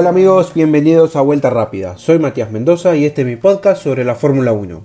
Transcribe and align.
Hola 0.00 0.10
amigos, 0.10 0.54
bienvenidos 0.54 1.16
a 1.16 1.22
Vuelta 1.22 1.50
Rápida. 1.50 1.98
Soy 1.98 2.20
Matías 2.20 2.52
Mendoza 2.52 2.94
y 2.94 3.04
este 3.04 3.22
es 3.22 3.26
mi 3.26 3.34
podcast 3.34 3.82
sobre 3.82 4.04
la 4.04 4.14
Fórmula 4.14 4.52
1. 4.52 4.84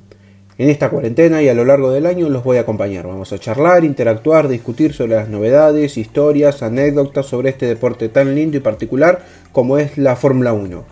En 0.57 0.69
esta 0.71 0.89
cuarentena 0.89 1.39
y 1.43 1.49
a 1.49 1.53
lo 1.53 1.65
largo 1.65 1.91
del 1.91 2.07
año 2.07 2.29
los 2.29 2.43
voy 2.43 2.57
a 2.57 2.61
acompañar. 2.61 3.05
Vamos 3.05 3.31
a 3.31 3.37
charlar, 3.37 3.83
interactuar, 3.83 4.47
discutir 4.47 4.91
sobre 4.95 5.13
las 5.13 5.29
novedades, 5.29 5.99
historias, 5.99 6.63
anécdotas 6.63 7.27
sobre 7.27 7.51
este 7.51 7.67
deporte 7.67 8.09
tan 8.09 8.33
lindo 8.33 8.57
y 8.57 8.61
particular 8.61 9.23
como 9.51 9.77
es 9.77 9.99
la 9.99 10.15
Fórmula 10.15 10.51
1. 10.51 10.83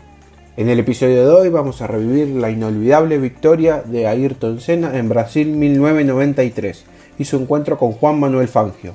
En 0.55 0.69
el 0.69 0.79
episodio 0.79 1.25
de 1.25 1.31
hoy 1.31 1.49
vamos 1.49 1.81
a 1.81 1.87
revivir 1.87 2.27
la 2.27 2.51
inolvidable 2.51 3.17
victoria 3.17 3.81
de 3.83 4.05
Ayrton 4.05 4.61
Senna 4.61 4.99
en 4.99 5.09
Brasil 5.09 5.47
1993 5.47 6.85
y 7.17 7.25
su 7.25 7.37
encuentro 7.37 7.79
con 7.79 7.93
Juan 7.93 8.19
Manuel 8.19 8.49
Fangio. 8.49 8.93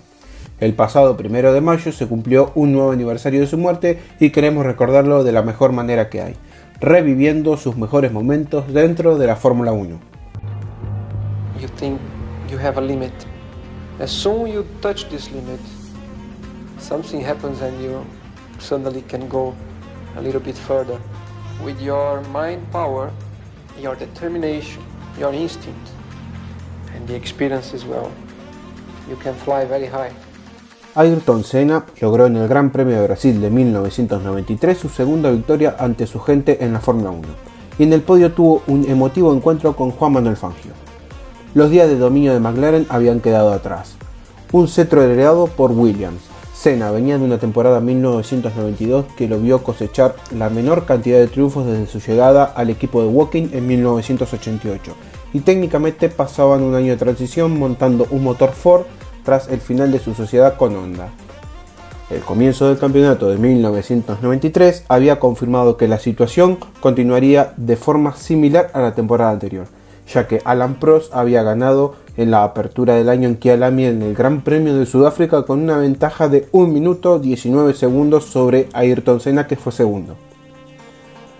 El 0.59 0.73
pasado 0.73 1.19
primero 1.19 1.53
de 1.53 1.61
mayo 1.61 1.93
se 1.93 2.07
cumplió 2.07 2.51
un 2.55 2.73
nuevo 2.73 2.91
aniversario 2.91 3.41
de 3.41 3.47
su 3.47 3.59
muerte 3.59 4.03
y 4.19 4.31
queremos 4.31 4.65
recordarlo 4.65 5.23
de 5.23 5.33
la 5.33 5.43
mejor 5.43 5.73
manera 5.73 6.09
que 6.09 6.23
hay, 6.23 6.35
reviviendo 6.81 7.59
sus 7.59 7.77
mejores 7.77 8.11
momentos 8.11 8.73
dentro 8.73 9.19
de 9.19 9.27
la 9.27 9.37
Fórmula 9.37 9.73
1. 9.73 9.99
You 11.61 11.69
think 11.77 12.01
you 12.51 12.59
have 12.59 12.79
a 12.79 12.81
limit. 12.81 13.13
As 14.01 14.11
soon 14.11 14.47
you 14.47 14.65
touch 14.81 15.07
this 15.11 15.31
limit, 15.31 15.61
something 16.81 17.23
happens 17.23 17.61
and 17.61 17.79
you 17.83 18.03
suddenly 18.59 19.03
can 19.03 19.29
go 19.29 19.55
a 20.17 20.23
little 20.23 20.41
bit 20.41 20.57
further. 20.57 20.99
With 21.63 21.79
your 21.83 22.23
mind 22.33 22.63
power, 22.73 23.11
your 23.79 23.95
determination, 23.95 24.83
your 25.19 25.35
instinct, 25.35 25.91
and 26.95 27.07
the 27.07 27.15
experience 27.15 27.75
as 27.75 27.85
well, 27.85 28.11
you 29.07 29.17
can 29.17 29.35
fly 29.35 29.67
very 29.67 29.87
high. 29.87 30.13
Ayrton 30.97 31.45
Senna 31.45 31.85
logró 32.01 32.25
en 32.25 32.37
el 32.37 32.49
Gran 32.49 32.71
Premio 32.71 32.97
de 32.97 33.07
Brasil 33.07 33.39
de 33.39 33.51
1993 33.51 34.79
su 34.79 34.89
segunda 34.89 35.31
victoria 35.31 35.77
ante 35.79 36.07
su 36.07 36.21
gente 36.21 36.65
en 36.65 36.73
la 36.73 36.81
Fórmula 36.81 37.11
1, 37.11 37.21
y 37.79 37.83
en 37.83 37.93
el 37.93 38.01
podio 38.01 38.33
tuvo 38.33 38.63
un 38.67 38.89
emotivo 38.89 39.35
encuentro 39.35 39.77
con 39.77 39.91
Juan 39.91 40.15
Manuel 40.15 40.39
Fangio. 40.39 40.73
Los 41.53 41.71
días 41.71 41.89
de 41.89 41.99
dominio 41.99 42.33
de 42.33 42.41
McLaren 42.41 42.87
habían 42.89 43.21
quedado 43.21 43.53
atrás. 43.53 43.97
Un 44.53 44.69
cetro 44.69 45.03
heredado 45.03 45.49
por 45.49 45.71
Williams. 45.73 46.23
Senna 46.55 46.91
venía 46.91 47.19
de 47.19 47.25
una 47.27 47.37
temporada 47.37 47.79
1992 47.81 49.05
que 49.19 49.29
lo 49.29 49.39
vio 49.39 49.63
cosechar 49.63 50.17
la 50.35 50.49
menor 50.49 50.87
cantidad 50.87 51.19
de 51.19 51.27
triunfos 51.27 51.67
desde 51.67 51.89
su 51.89 52.01
llegada 52.01 52.45
al 52.45 52.71
equipo 52.71 53.03
de 53.03 53.09
Woking 53.09 53.51
en 53.53 53.67
1988, 53.67 54.95
y 55.35 55.41
técnicamente 55.41 56.09
pasaban 56.09 56.63
un 56.63 56.75
año 56.75 56.93
de 56.93 56.97
transición 56.97 57.59
montando 57.59 58.07
un 58.11 58.25
motor 58.25 58.53
Ford 58.53 58.87
tras 59.27 59.49
el 59.49 59.61
final 59.61 59.93
de 59.93 59.99
su 59.99 60.15
sociedad 60.15 60.57
con 60.57 60.75
Honda. 60.77 61.09
El 62.09 62.21
comienzo 62.21 62.69
del 62.69 62.79
campeonato 62.79 63.29
de 63.29 63.37
1993 63.37 64.85
había 64.89 65.19
confirmado 65.19 65.77
que 65.77 65.89
la 65.89 65.99
situación 65.99 66.59
continuaría 66.81 67.53
de 67.57 67.77
forma 67.77 68.15
similar 68.15 68.71
a 68.73 68.81
la 68.81 68.95
temporada 68.95 69.33
anterior, 69.33 69.67
ya 70.07 70.29
que 70.29 70.41
Alan 70.45 70.77
Prost 70.77 71.13
había 71.13 71.43
ganado 71.43 71.97
en 72.17 72.31
la 72.31 72.45
apertura 72.45 72.95
del 72.95 73.09
año 73.09 73.29
en 73.29 73.35
Kialami 73.35 73.87
en 73.87 74.03
el 74.03 74.15
Gran 74.15 74.43
Premio 74.43 74.77
de 74.79 74.87
Sudáfrica 74.87 75.43
con 75.43 75.61
una 75.61 75.77
ventaja 75.79 76.29
de 76.29 76.49
1 76.53 76.69
minuto 76.69 77.19
19 77.19 77.75
segundos 77.75 78.27
sobre 78.27 78.69
Ayrton 78.73 79.19
Senna 79.19 79.49
que 79.49 79.57
fue 79.57 79.73
segundo. 79.73 80.15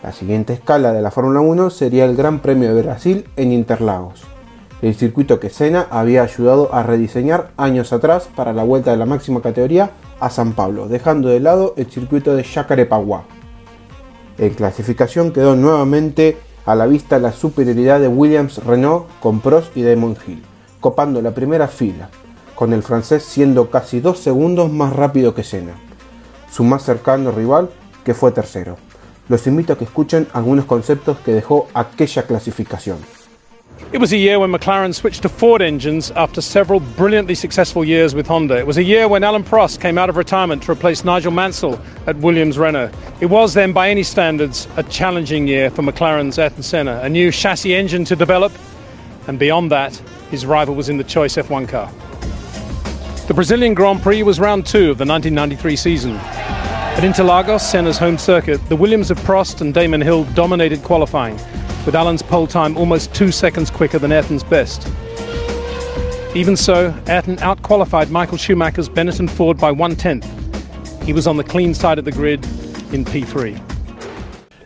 La 0.03 0.13
siguiente 0.13 0.53
escala 0.53 0.93
de 0.93 1.01
la 1.01 1.13
Fórmula 1.13 1.41
1 1.41 1.71
sería 1.71 2.05
el 2.05 2.17
Gran 2.17 2.41
Premio 2.41 2.75
de 2.75 2.83
Brasil 2.83 3.25
en 3.37 3.53
Interlagos 3.53 4.25
el 4.83 4.95
circuito 4.95 5.41
que 5.41 5.51
Senna 5.51 5.87
había 5.91 6.23
ayudado 6.23 6.73
a 6.75 6.83
rediseñar 6.83 7.51
años 7.57 7.93
atrás 7.93 8.29
para 8.35 8.53
la 8.53 8.63
vuelta 8.63 8.91
de 8.91 8.97
la 8.99 9.07
máxima 9.07 9.41
categoría 9.41 9.93
a 10.21 10.31
San 10.31 10.53
Pablo, 10.53 10.89
dejando 10.89 11.29
de 11.29 11.41
lado 11.41 11.75
el 11.77 11.91
circuito 11.91 12.35
de 12.35 12.45
Jacarepaguá. 12.45 13.25
En 14.39 14.55
clasificación 14.55 15.33
quedó 15.33 15.57
nuevamente 15.57 16.37
a 16.67 16.75
la 16.75 16.87
vista 16.87 17.19
la 17.19 17.33
superioridad 17.33 18.01
de 18.01 18.09
Williams 18.09 18.63
Renault 18.65 19.07
con 19.21 19.41
Prost 19.41 19.75
y 19.77 19.83
Damon 19.83 20.17
Hill, 20.27 20.43
copando 20.81 21.23
la 21.23 21.33
primera 21.33 21.69
fila, 21.69 22.11
con 22.55 22.73
el 22.73 22.83
francés 22.83 23.23
siendo 23.23 23.71
casi 23.71 24.01
dos 24.01 24.19
segundos 24.19 24.71
más 24.71 24.95
rápido 24.95 25.35
que 25.35 25.45
Senna, 25.45 25.75
su 26.51 26.65
más 26.65 26.83
cercano 26.83 27.31
rival 27.31 27.71
que 28.05 28.15
fue 28.15 28.33
tercero. 28.33 28.77
Los 29.29 29.47
invito 29.47 29.73
a 29.73 29.79
que 29.79 29.85
escuchen 29.85 30.29
algunos 30.33 30.67
conceptos 30.67 31.19
que 31.19 31.33
dejó 31.33 31.67
aquella 31.75 32.25
clasificación. 32.25 32.99
It 33.93 33.99
was 33.99 34.13
a 34.13 34.17
year 34.17 34.41
when 34.41 34.51
McLaren 34.51 34.95
switched 34.95 35.23
to 35.23 35.29
Ford 35.29 35.61
engines 35.61 36.11
after 36.13 36.41
several 36.41 36.81
brilliantly 36.81 37.35
successful 37.35 37.85
years 37.85 38.15
with 38.15 38.27
Honda. 38.27 38.57
It 38.57 38.67
was 38.67 38.79
a 38.79 38.83
year 38.83 39.07
when 39.07 39.23
Alan 39.23 39.45
Prost 39.45 39.81
came 39.81 39.99
out 39.99 40.09
of 40.09 40.17
retirement 40.17 40.63
to 40.65 40.73
replace 40.73 41.05
Nigel 41.05 41.31
Mansell 41.31 41.81
at 42.07 42.17
Williams 42.17 42.59
Renault. 42.59 42.91
It 43.21 43.27
was 43.27 43.55
then, 43.55 43.73
by 43.73 43.91
any 43.91 44.03
standards, 44.03 44.67
a 44.77 44.83
challenging 44.83 45.47
year 45.47 45.71
for 45.71 45.83
McLaren's 45.83 46.39
Ayrton 46.39 46.63
Senna. 46.63 47.01
A 47.03 47.09
new 47.09 47.31
chassis 47.31 47.75
engine 47.75 48.05
to 48.07 48.17
develop, 48.17 48.53
and 49.29 49.39
beyond 49.39 49.71
that, 49.71 49.95
his 50.31 50.47
rival 50.47 50.75
was 50.75 50.89
in 50.89 50.97
the 50.97 51.05
Choice 51.05 51.37
F1 51.37 51.69
car. 51.69 51.93
The 53.29 53.35
Brazilian 53.35 53.75
Grand 53.75 54.03
Prix 54.03 54.23
was 54.23 54.41
round 54.41 54.67
two 54.67 54.91
of 54.91 54.99
the 54.99 55.07
1993 55.07 55.77
season. 55.77 56.17
At 56.17 57.03
Interlagos, 57.05 57.61
Senna's 57.61 57.99
home 57.99 58.17
circuit, 58.17 58.67
the 58.69 58.77
Williams 58.77 59.11
of 59.11 59.19
Prost 59.21 59.61
and 59.61 59.75
Damon 59.75 60.01
Hill 60.01 60.25
dominated 60.35 60.83
qualifying 60.83 61.39
with 61.87 61.95
Alan's 61.95 62.23
pole 62.23 62.47
time 62.47 62.77
almost 62.77 63.15
two 63.15 63.33
seconds 63.33 63.71
quicker 63.71 63.99
than 63.99 64.13
Ayrton's 64.13 64.45
best. 64.45 64.87
Even 66.35 66.57
so, 66.57 66.93
Ayrton 67.07 67.37
outqualified 67.37 68.11
Michael 68.11 68.37
Schumacher's 68.37 68.91
Benetton 68.91 69.31
Ford 69.31 69.57
by 69.57 69.71
one 69.71 69.97
tenth. 69.97 70.27
He 71.03 71.15
was 71.15 71.27
on 71.27 71.37
the 71.39 71.45
clean 71.45 71.73
side 71.73 71.99
of 71.99 72.05
the 72.05 72.13
grid 72.13 72.45
in 72.93 73.05
P3. 73.05 73.59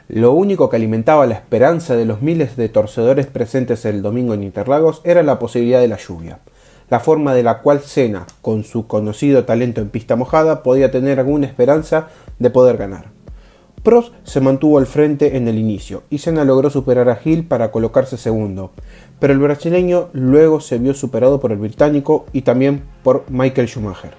Lo 0.09 0.33
único 0.33 0.69
que 0.69 0.77
alimentaba 0.77 1.27
la 1.27 1.35
esperanza 1.35 1.95
de 1.95 2.05
los 2.05 2.23
miles 2.23 2.57
de 2.57 2.69
torcedores 2.69 3.27
presentes 3.27 3.85
el 3.85 4.03
domingo 4.03 4.35
en 4.35 4.43
Interlagos 4.43 5.03
era 5.05 5.23
la 5.23 5.39
posibilidad 5.39 5.81
de 5.81 5.87
la 5.87 5.99
lluvia, 5.99 6.41
la 6.89 6.99
forma 6.99 7.33
de 7.35 7.45
la 7.45 7.61
cual 7.61 7.81
Senna, 7.83 8.27
con 8.43 8.65
su 8.65 8.89
conocido 8.89 9.45
talento 9.45 9.81
en 9.81 9.91
pista 9.91 10.17
mojada, 10.17 10.65
podía 10.65 10.91
tener 10.91 11.21
alguna 11.21 11.47
esperanza 11.47 12.09
de 12.41 12.51
poder 12.51 12.77
ganar. 12.77 13.20
Prost 13.83 14.13
se 14.25 14.43
mantuvo 14.43 14.77
al 14.77 14.87
frente 14.87 15.39
en 15.39 15.49
el 15.49 15.59
inicio 15.59 16.03
y 16.11 16.19
Senna 16.19 16.45
logró 16.45 16.69
superar 16.69 17.09
a 17.09 17.19
Hill 17.25 17.47
para 17.47 17.71
colocarse 17.71 18.19
segundo, 18.19 18.73
pero 19.19 19.33
el 19.33 19.39
brasileño 19.39 20.11
luego 20.13 20.61
se 20.61 20.79
vio 20.79 20.93
superado 20.93 21.41
por 21.41 21.51
el 21.51 21.59
británico 21.59 22.27
y 22.35 22.43
también 22.43 22.83
por 23.03 23.25
Michael 23.31 23.69
Schumacher. 23.69 24.13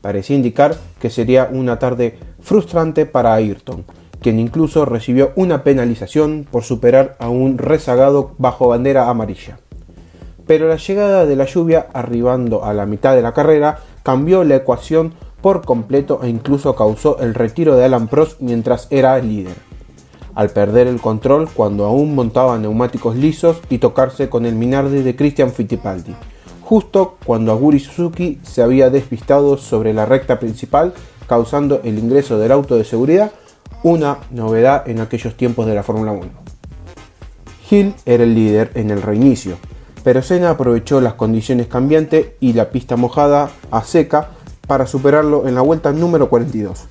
Parecía 0.00 0.34
indicar 0.34 0.76
que 0.98 1.08
sería 1.08 1.48
una 1.52 1.78
tarde 1.78 2.18
frustrante 2.40 3.06
para 3.06 3.32
Ayrton, 3.34 3.84
quien 4.20 4.40
incluso 4.40 4.84
recibió 4.84 5.30
una 5.36 5.62
penalización 5.62 6.44
por 6.50 6.64
superar 6.64 7.14
a 7.20 7.28
un 7.28 7.58
rezagado 7.58 8.34
bajo 8.38 8.66
bandera 8.66 9.08
amarilla. 9.08 9.58
Pero 10.48 10.68
la 10.68 10.76
llegada 10.76 11.26
de 11.26 11.36
la 11.36 11.44
lluvia, 11.44 11.86
arribando 11.92 12.64
a 12.64 12.74
la 12.74 12.86
mitad 12.86 13.14
de 13.14 13.22
la 13.22 13.32
carrera, 13.32 13.78
cambió 14.02 14.42
la 14.42 14.56
ecuación 14.56 15.14
por 15.44 15.62
completo 15.66 16.20
e 16.22 16.30
incluso 16.30 16.74
causó 16.74 17.18
el 17.18 17.34
retiro 17.34 17.76
de 17.76 17.84
Alan 17.84 18.08
Prost 18.08 18.40
mientras 18.40 18.86
era 18.88 19.18
líder, 19.18 19.52
al 20.34 20.48
perder 20.48 20.86
el 20.86 21.02
control 21.02 21.50
cuando 21.52 21.84
aún 21.84 22.14
montaba 22.14 22.56
neumáticos 22.56 23.14
lisos 23.14 23.58
y 23.68 23.76
tocarse 23.76 24.30
con 24.30 24.46
el 24.46 24.54
Minardi 24.54 25.02
de 25.02 25.14
Christian 25.14 25.52
Fittipaldi, 25.52 26.14
justo 26.62 27.18
cuando 27.26 27.52
Aguri 27.52 27.78
Suzuki 27.78 28.40
se 28.42 28.62
había 28.62 28.88
despistado 28.88 29.58
sobre 29.58 29.92
la 29.92 30.06
recta 30.06 30.40
principal 30.40 30.94
causando 31.26 31.82
el 31.84 31.98
ingreso 31.98 32.38
del 32.38 32.50
auto 32.50 32.76
de 32.76 32.84
seguridad, 32.84 33.30
una 33.82 34.20
novedad 34.30 34.88
en 34.88 35.00
aquellos 35.00 35.36
tiempos 35.36 35.66
de 35.66 35.74
la 35.74 35.82
Fórmula 35.82 36.12
1. 36.12 36.26
Hill 37.70 37.94
era 38.06 38.24
el 38.24 38.34
líder 38.34 38.70
en 38.76 38.90
el 38.90 39.02
reinicio, 39.02 39.58
pero 40.04 40.22
Senna 40.22 40.48
aprovechó 40.48 41.02
las 41.02 41.14
condiciones 41.14 41.66
cambiantes 41.66 42.28
y 42.40 42.54
la 42.54 42.70
pista 42.70 42.96
mojada 42.96 43.50
a 43.70 43.84
seca 43.84 44.30
para 44.66 44.86
superarlo 44.86 45.46
en 45.46 45.54
la 45.54 45.60
vuelta 45.60 45.92
número 45.92 46.28
42 46.28 46.86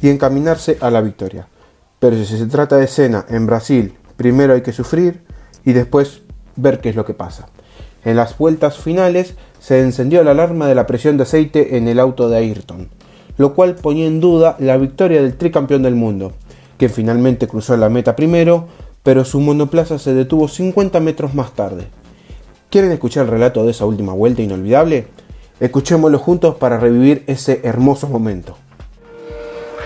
y 0.00 0.08
encaminarse 0.08 0.78
a 0.80 0.90
la 0.90 1.00
victoria. 1.00 1.48
Pero 1.98 2.16
si 2.16 2.26
se 2.26 2.46
trata 2.46 2.76
de 2.76 2.84
escena 2.84 3.24
en 3.28 3.46
Brasil, 3.46 3.94
primero 4.16 4.54
hay 4.54 4.62
que 4.62 4.72
sufrir 4.72 5.22
y 5.64 5.72
después 5.72 6.22
ver 6.56 6.80
qué 6.80 6.88
es 6.88 6.96
lo 6.96 7.04
que 7.04 7.14
pasa. 7.14 7.48
En 8.04 8.16
las 8.16 8.36
vueltas 8.36 8.78
finales 8.78 9.34
se 9.60 9.80
encendió 9.80 10.24
la 10.24 10.32
alarma 10.32 10.66
de 10.66 10.74
la 10.74 10.86
presión 10.86 11.16
de 11.16 11.22
aceite 11.22 11.76
en 11.76 11.86
el 11.86 12.00
auto 12.00 12.28
de 12.28 12.38
Ayrton, 12.38 12.88
lo 13.36 13.54
cual 13.54 13.76
ponía 13.76 14.06
en 14.06 14.20
duda 14.20 14.56
la 14.58 14.76
victoria 14.76 15.22
del 15.22 15.36
tricampeón 15.36 15.82
del 15.82 15.94
mundo, 15.94 16.32
que 16.78 16.88
finalmente 16.88 17.46
cruzó 17.46 17.76
la 17.76 17.88
meta 17.88 18.16
primero, 18.16 18.66
pero 19.04 19.24
su 19.24 19.40
monoplaza 19.40 20.00
se 20.00 20.14
detuvo 20.14 20.48
50 20.48 20.98
metros 20.98 21.34
más 21.34 21.54
tarde. 21.54 21.86
¿Quieren 22.70 22.90
escuchar 22.90 23.26
el 23.26 23.30
relato 23.30 23.64
de 23.64 23.70
esa 23.70 23.86
última 23.86 24.12
vuelta 24.12 24.42
inolvidable? 24.42 25.06
Escuchémoslo 25.62 26.18
juntos 26.18 26.56
para 26.56 26.76
revivir 26.76 27.22
ese 27.28 27.60
hermoso 27.62 28.08
momento. 28.08 28.56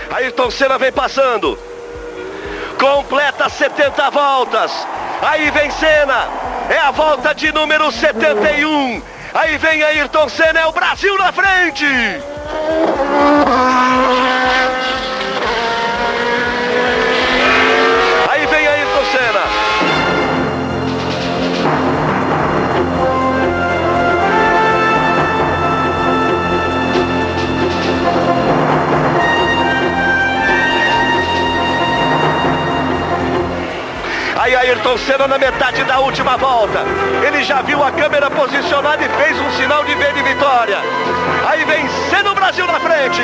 Ayrton 0.09 0.49
Senna 0.49 0.75
vem 0.79 0.91
passando. 0.91 1.55
Completa 2.79 3.47
70 3.47 4.09
voltas. 4.09 4.71
Aí 5.21 5.51
vem 5.51 5.69
Senna. 5.69 6.29
É 6.67 6.79
a 6.79 6.89
volta 6.89 7.35
de 7.35 7.51
número 7.51 7.91
71. 7.91 9.01
Aí 9.35 9.57
vem 9.59 9.83
Ayrton 9.83 10.27
Senna, 10.29 10.61
é 10.61 10.65
o 10.65 10.71
Brasil 10.71 11.15
na 11.19 11.31
frente. 11.31 11.85
Na 35.27 35.37
metade 35.37 35.83
da 35.83 35.99
última 35.99 36.37
volta. 36.37 36.79
Ele 37.21 37.43
já 37.43 37.61
viu 37.61 37.83
a 37.83 37.91
câmera 37.91 38.31
posicionada 38.31 39.03
e 39.03 39.09
fez 39.09 39.37
um 39.37 39.51
sinal 39.57 39.83
de 39.83 39.93
V 39.93 40.13
de 40.13 40.23
vitória. 40.23 40.77
Aí 41.49 41.65
vem 41.65 41.85
Senna 42.09 42.31
o 42.31 42.35
Brasil 42.35 42.65
na 42.65 42.79
frente. 42.79 43.21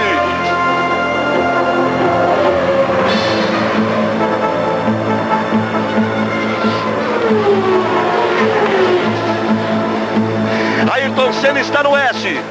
Ayrton 10.92 11.34
Senna 11.34 11.62
está 11.62 11.84
no 11.84 11.96
S. 11.96 12.42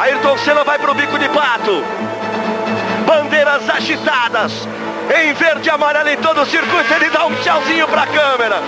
Ayrton 0.00 0.36
Senna 0.38 0.64
vai 0.64 0.80
para 0.80 0.90
o 0.90 0.94
bico 0.94 1.16
de 1.16 1.28
pato. 1.28 1.84
Bandeiras 3.06 3.70
agitadas. 3.70 4.68
Em 5.14 5.32
verde 5.32 5.68
e 5.68 5.70
amarelo 5.70 6.08
em 6.08 6.16
todo 6.18 6.42
o 6.42 6.46
circuito, 6.46 6.92
ele 6.94 7.08
dá 7.10 7.26
um 7.26 7.34
tchauzinho 7.36 7.88
para 7.88 8.02
a 8.02 8.06
câmera. 8.06 8.62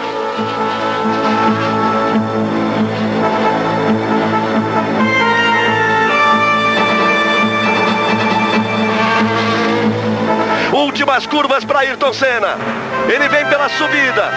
Últimas 10.73 11.27
curvas 11.27 11.65
para 11.65 11.81
Ayrton 11.81 12.13
Senna. 12.13 12.57
Ele 13.09 13.29
vem 13.29 13.47
pela 13.47 13.69
subida. 13.69 14.31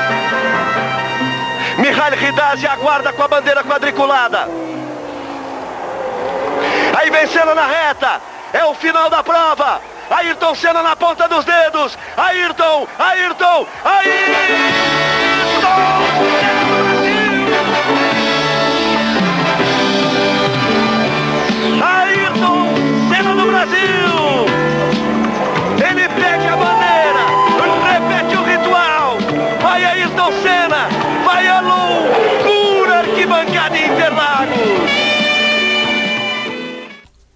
Mihail 1.78 2.16
Ridazzi 2.16 2.68
aguarda 2.68 3.14
com 3.14 3.24
a 3.24 3.28
bandeira 3.28 3.64
quadriculada. 3.64 4.50
Aí 7.00 7.10
vem 7.10 7.28
Senna 7.28 7.56
na 7.56 7.66
reta. 7.66 8.22
É 8.52 8.66
o 8.66 8.74
final 8.74 9.10
da 9.10 9.24
prova. 9.24 9.93
Ayrton 10.14 10.56
Senna 10.56 10.84
na 10.84 10.96
ponta 10.96 11.28
dos 11.28 11.44
dedos. 11.46 11.98
Ayrton, 12.16 12.88
Ayrton, 13.00 13.68
Ayrton! 13.84 15.24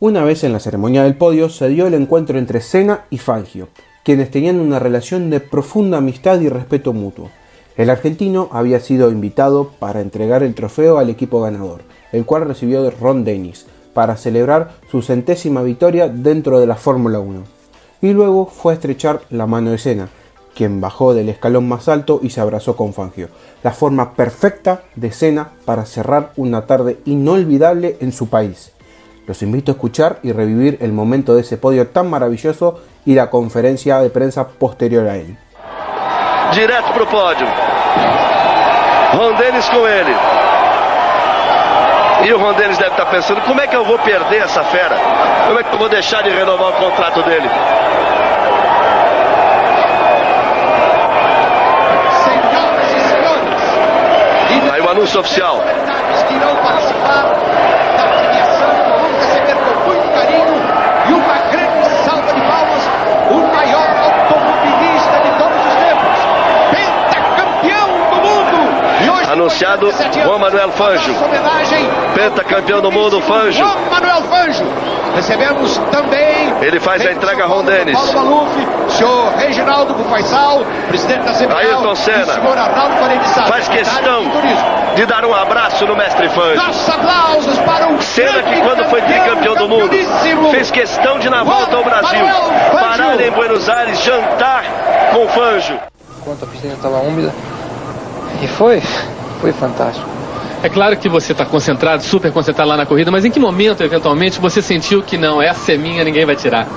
Una 0.08 0.24
vez 0.24 0.46
en 0.46 0.54
la 0.54 0.62
ceremonia 0.62 1.04
del 1.04 1.18
podio 1.18 1.50
se 1.50 1.68
dio 1.68 1.86
el 1.86 1.94
encuentro 1.94 2.40
entre 2.40 2.62
Senna 2.62 3.04
y 3.10 3.18
Fangio, 3.18 3.68
quienes 4.06 4.32
tenían 4.32 4.58
una 4.62 4.80
relación 4.80 5.30
de 5.30 5.42
profunda 5.42 5.98
amistad 5.98 6.40
y 6.40 6.48
respeto 6.48 6.94
mutuo. 6.94 7.30
El 7.76 7.90
argentino 7.90 8.48
había 8.54 8.80
sido 8.80 9.12
invitado 9.12 9.72
para 9.80 10.00
entregar 10.00 10.44
el 10.44 10.56
trofeo 10.56 10.98
al 10.98 11.10
equipo 11.10 11.42
ganador, 11.42 11.82
el 12.14 12.24
cual 12.24 12.48
recibió 12.48 12.84
de 12.84 12.92
Ron 12.92 13.26
Dennis, 13.26 13.66
para 13.94 14.16
celebrar 14.16 14.76
su 14.90 15.02
centésima 15.02 15.62
victoria 15.62 16.08
dentro 16.08 16.62
de 16.62 16.68
la 16.68 16.78
Fórmula 16.78 17.20
1. 17.20 17.44
Y 18.02 18.14
luego 18.14 18.46
fue 18.46 18.72
a 18.72 18.76
estrechar 18.76 19.24
la 19.30 19.46
mano 19.46 19.72
de 19.72 19.78
Senna, 19.78 20.08
quien 20.56 20.80
bajó 20.80 21.14
del 21.16 21.28
escalón 21.28 21.68
más 21.68 21.90
alto 21.90 22.22
y 22.24 22.30
se 22.30 22.40
abrazó 22.40 22.78
con 22.78 22.94
Fangio, 22.94 23.28
la 23.62 23.74
forma 23.74 24.14
perfecta 24.14 24.84
de 24.96 25.12
Senna 25.12 25.50
para 25.66 25.86
cerrar 25.86 26.32
una 26.38 26.66
tarde 26.66 26.98
inolvidable 27.04 27.98
en 28.00 28.14
su 28.14 28.30
país. 28.30 28.72
Los 29.28 29.42
invito 29.42 29.72
a 29.72 29.74
escuchar 29.74 30.20
y 30.24 30.32
revivir 30.32 30.78
el 30.80 30.94
momento 30.94 31.36
de 31.36 31.42
ese 31.42 31.58
podio 31.58 31.88
tan 31.88 32.10
maravilloso 32.10 32.80
y 33.06 33.14
la 33.14 33.30
conferencia 33.30 34.00
de 34.00 34.10
prensa 34.10 34.48
posterior 34.48 35.06
a 35.06 35.18
él. 35.18 35.38
Direto 36.54 36.94
pro 36.94 37.06
pódio. 37.06 37.46
Ron 39.14 39.38
Dennis 39.38 39.70
com 39.70 39.86
ele. 39.86 40.16
E 42.26 42.34
o 42.34 42.40
Ron 42.40 42.54
Dennis 42.54 42.78
deve 42.78 42.92
estar 42.92 43.06
pensando, 43.10 43.42
como 43.42 43.60
é 43.60 43.68
que 43.68 43.76
eu 43.76 43.84
vou 43.84 44.00
perder 44.00 44.44
essa 44.44 44.64
fera? 44.64 44.98
Como 45.46 45.60
é 45.60 45.64
que 45.64 45.74
eu 45.74 45.78
vou 45.78 45.90
deixar 45.90 46.24
de 46.24 46.30
renovar 46.30 46.70
o 46.70 46.74
contrato 46.74 47.22
dele? 47.24 47.50
Senhoras 52.24 52.92
e 52.92 53.00
senhores, 53.10 54.72
Aí 54.72 54.82
o 54.82 54.90
anúncio 54.90 55.20
oficial. 55.20 55.62
Ready? 60.28 60.67
Anunciado, 69.28 69.92
com 69.92 69.98
87 69.98 70.24
Juan 70.24 70.38
Manuel 70.38 70.72
Fangio. 70.72 71.14
nossa 71.14 71.26
homenagem 71.26 71.90
Pentacampeão 72.16 72.82
do 72.82 72.92
mundo, 72.92 73.22
Fangio. 73.22 73.66
Juan 73.66 73.76
Manuel 73.92 74.22
Fangio. 74.24 74.66
Recebemos 75.16 75.78
também. 75.92 76.54
Ele 76.62 76.80
faz 76.80 77.06
a 77.06 77.12
entrega 77.12 77.44
a 77.44 77.48
Ron 77.48 77.64
Dennis. 77.64 77.94
Paulo 77.94 78.14
Maluf, 78.14 78.68
senhor 78.90 79.34
Reginaldo 79.36 79.94
Bufaisal, 79.96 80.64
presidente 80.88 81.24
da 81.24 81.34
CBL. 81.34 81.54
Ayrton 81.58 81.96
Senna. 81.96 82.34
Senhor 82.34 82.58
Arnaldo 82.58 82.96
Paredes 82.98 83.34
Faz 83.34 83.68
questão 83.68 84.24
de 84.96 85.06
dar 85.06 85.26
um 85.26 85.34
abraço 85.34 85.86
no 85.86 85.96
mestre 85.96 86.30
Fangio. 86.30 86.56
Nossos 86.56 86.90
aplausos 86.90 87.60
para 87.60 87.92
o 87.92 88.02
Senna 88.02 88.44
que 88.44 88.62
quando 88.62 88.86
foi 88.86 89.02
tricampeão 89.02 89.56
do 89.56 89.68
mundo 89.68 89.90
fez 90.52 90.72
questão 90.72 91.20
de 91.20 91.30
na 91.30 91.44
volta 91.44 91.76
ao 91.76 91.84
Brasil 91.84 92.26
parar 92.72 93.20
em 93.20 93.32
Buenos 93.32 93.68
Aires, 93.68 94.00
jantar 94.02 94.64
com 95.14 95.28
Fangio. 95.30 95.80
Enquanto 96.22 96.46
a 96.46 96.48
piscina 96.48 96.74
estava 96.74 96.98
úmida. 97.00 97.34
E 98.42 98.48
foi, 98.48 98.82
foi 99.42 99.52
fantástico. 99.52 100.08
É 100.64 100.70
claro 100.70 100.98
que 100.98 101.08
você 101.08 101.32
está 101.34 101.46
concentrado, 101.46 102.04
super 102.04 102.32
concentrado 102.32 102.70
lá 102.70 102.78
na 102.78 102.86
corrida, 102.86 103.12
mas 103.12 103.24
em 103.24 103.32
que 103.32 103.40
momento, 103.40 103.84
eventualmente, 103.84 104.40
você 104.40 104.62
sentiu 104.62 105.04
que 105.04 105.18
não, 105.18 105.42
essa 105.42 105.74
é 105.74 105.78
minha, 105.78 106.04
ninguém 106.04 106.26
vai 106.26 106.36
tirar? 106.36 106.68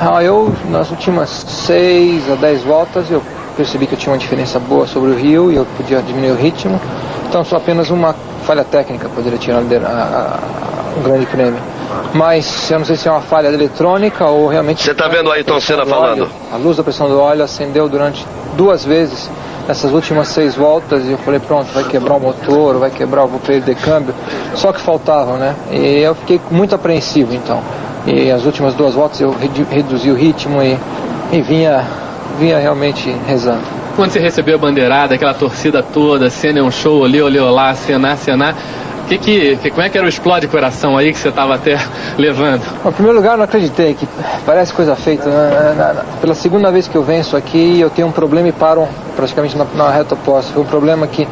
Ah, 0.00 0.22
eu, 0.22 0.52
nas 0.68 0.90
últimas 0.90 1.30
6 1.30 2.30
a 2.30 2.34
10 2.34 2.62
voltas, 2.64 3.10
eu 3.10 3.22
percebi 3.56 3.86
que 3.86 3.94
eu 3.94 3.98
tinha 3.98 4.12
uma 4.12 4.18
diferença 4.18 4.58
boa 4.58 4.86
sobre 4.86 5.10
o 5.10 5.14
Rio 5.14 5.50
e 5.52 5.56
eu 5.56 5.66
podia 5.76 6.02
diminuir 6.02 6.32
o 6.32 6.36
ritmo. 6.36 6.80
Então, 7.28 7.44
só 7.44 7.56
apenas 7.56 7.88
uma 7.90 8.14
falha 8.44 8.64
técnica 8.64 9.08
poderia 9.08 9.38
tirar 9.38 9.60
o 9.60 11.00
grande 11.02 11.26
prêmio. 11.26 11.60
Mas 12.12 12.70
eu 12.70 12.78
não 12.78 12.84
sei 12.84 12.96
se 12.96 13.08
é 13.08 13.10
uma 13.10 13.22
falha 13.22 13.48
eletrônica 13.48 14.26
ou 14.26 14.48
realmente. 14.48 14.82
Você 14.82 14.94
tá 14.94 15.08
vendo 15.08 15.28
o 15.28 15.32
Ayrton 15.32 15.60
Senna 15.60 15.84
do 15.84 15.90
falando? 15.90 16.22
óleo. 16.22 16.30
A 16.52 16.56
luz 16.56 16.76
da 16.76 16.82
pressão 16.82 17.08
do 17.08 17.18
óleo 17.18 17.42
acendeu 17.44 17.88
durante 17.88 18.26
duas 18.56 18.84
vezes 18.84 19.30
nessas 19.66 19.92
últimas 19.92 20.28
seis 20.28 20.54
voltas 20.54 21.04
e 21.04 21.12
eu 21.12 21.18
falei, 21.18 21.40
pronto, 21.40 21.72
vai 21.72 21.84
quebrar 21.84 22.14
o 22.16 22.20
motor, 22.20 22.78
vai 22.78 22.90
quebrar, 22.90 23.24
vou 23.26 23.38
perder 23.40 23.76
câmbio. 23.76 24.14
Só 24.54 24.72
que 24.72 24.80
faltava, 24.80 25.36
né? 25.36 25.54
E 25.70 26.00
eu 26.00 26.14
fiquei 26.14 26.40
muito 26.50 26.74
apreensivo 26.74 27.34
então. 27.34 27.62
E 28.06 28.30
as 28.30 28.44
últimas 28.44 28.74
duas 28.74 28.94
voltas 28.94 29.20
eu 29.20 29.30
redu- 29.30 29.66
reduzi 29.70 30.10
o 30.10 30.14
ritmo 30.14 30.60
e, 30.62 30.76
e 31.30 31.40
vinha, 31.40 31.84
vinha 32.38 32.58
realmente 32.58 33.14
rezando. 33.26 33.62
Quando 33.94 34.10
você 34.10 34.18
recebeu 34.18 34.56
a 34.56 34.58
bandeirada, 34.58 35.14
aquela 35.14 35.34
torcida 35.34 35.82
toda, 35.82 36.30
cena 36.30 36.58
é 36.58 36.62
um 36.62 36.70
show, 36.70 37.00
olê, 37.02 37.20
olê, 37.20 37.38
olá, 37.38 37.70
acenar, 37.70 38.12
acenar, 38.12 38.56
que, 39.18 39.18
que, 39.18 39.56
que, 39.56 39.70
como 39.70 39.82
é 39.82 39.88
que 39.88 39.96
era 39.98 40.06
o 40.06 40.08
explode 40.08 40.46
coração 40.48 40.96
aí 40.96 41.12
que 41.12 41.18
você 41.18 41.28
estava 41.28 41.54
até 41.54 41.78
levando? 42.18 42.62
Bom, 42.82 42.90
Em 42.90 42.92
primeiro 42.92 43.16
lugar, 43.18 43.32
eu 43.32 43.38
não 43.38 43.44
acreditei, 43.44 43.94
que 43.94 44.06
parece 44.46 44.72
coisa 44.72 44.94
feita. 44.96 45.28
né? 45.28 45.74
Na- 45.76 45.92
na- 45.94 46.02
Pela 46.20 46.34
segunda 46.34 46.70
vez 46.70 46.86
que 46.88 46.96
eu 46.96 47.02
venço 47.02 47.36
aqui, 47.36 47.80
eu 47.80 47.90
tenho 47.90 48.08
um 48.08 48.12
problema 48.12 48.48
e 48.48 48.52
paro 48.52 48.86
praticamente 49.16 49.56
na, 49.56 49.64
na 49.74 49.90
reta 49.90 50.14
oposta. 50.14 50.52
Foi 50.52 50.62
um 50.62 50.66
problema 50.66 51.06
que 51.06 51.26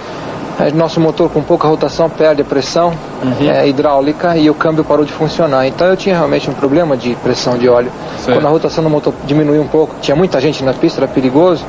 eh, 0.60 0.70
nosso 0.72 1.00
motor 1.00 1.30
com 1.30 1.42
pouca 1.42 1.66
rotação 1.68 2.10
perde 2.10 2.42
a 2.42 2.44
pressão 2.44 2.92
eh, 3.40 3.68
hidráulica 3.68 4.36
e 4.36 4.50
o 4.50 4.54
câmbio 4.54 4.84
parou 4.84 5.04
de 5.04 5.12
funcionar. 5.12 5.66
Então 5.66 5.86
eu 5.86 5.96
tinha 5.96 6.14
realmente 6.14 6.50
um 6.50 6.54
problema 6.54 6.96
de 6.96 7.14
pressão 7.16 7.56
de 7.56 7.68
óleo. 7.68 7.90
Certo. 8.18 8.36
Quando 8.36 8.46
a 8.46 8.50
rotação 8.50 8.84
do 8.84 8.90
motor 8.90 9.14
diminuiu 9.26 9.62
um 9.62 9.68
pouco, 9.68 9.94
tinha 10.00 10.16
muita 10.16 10.40
gente 10.40 10.62
na 10.64 10.74
pista, 10.74 11.00
era 11.00 11.08
perigoso, 11.08 11.64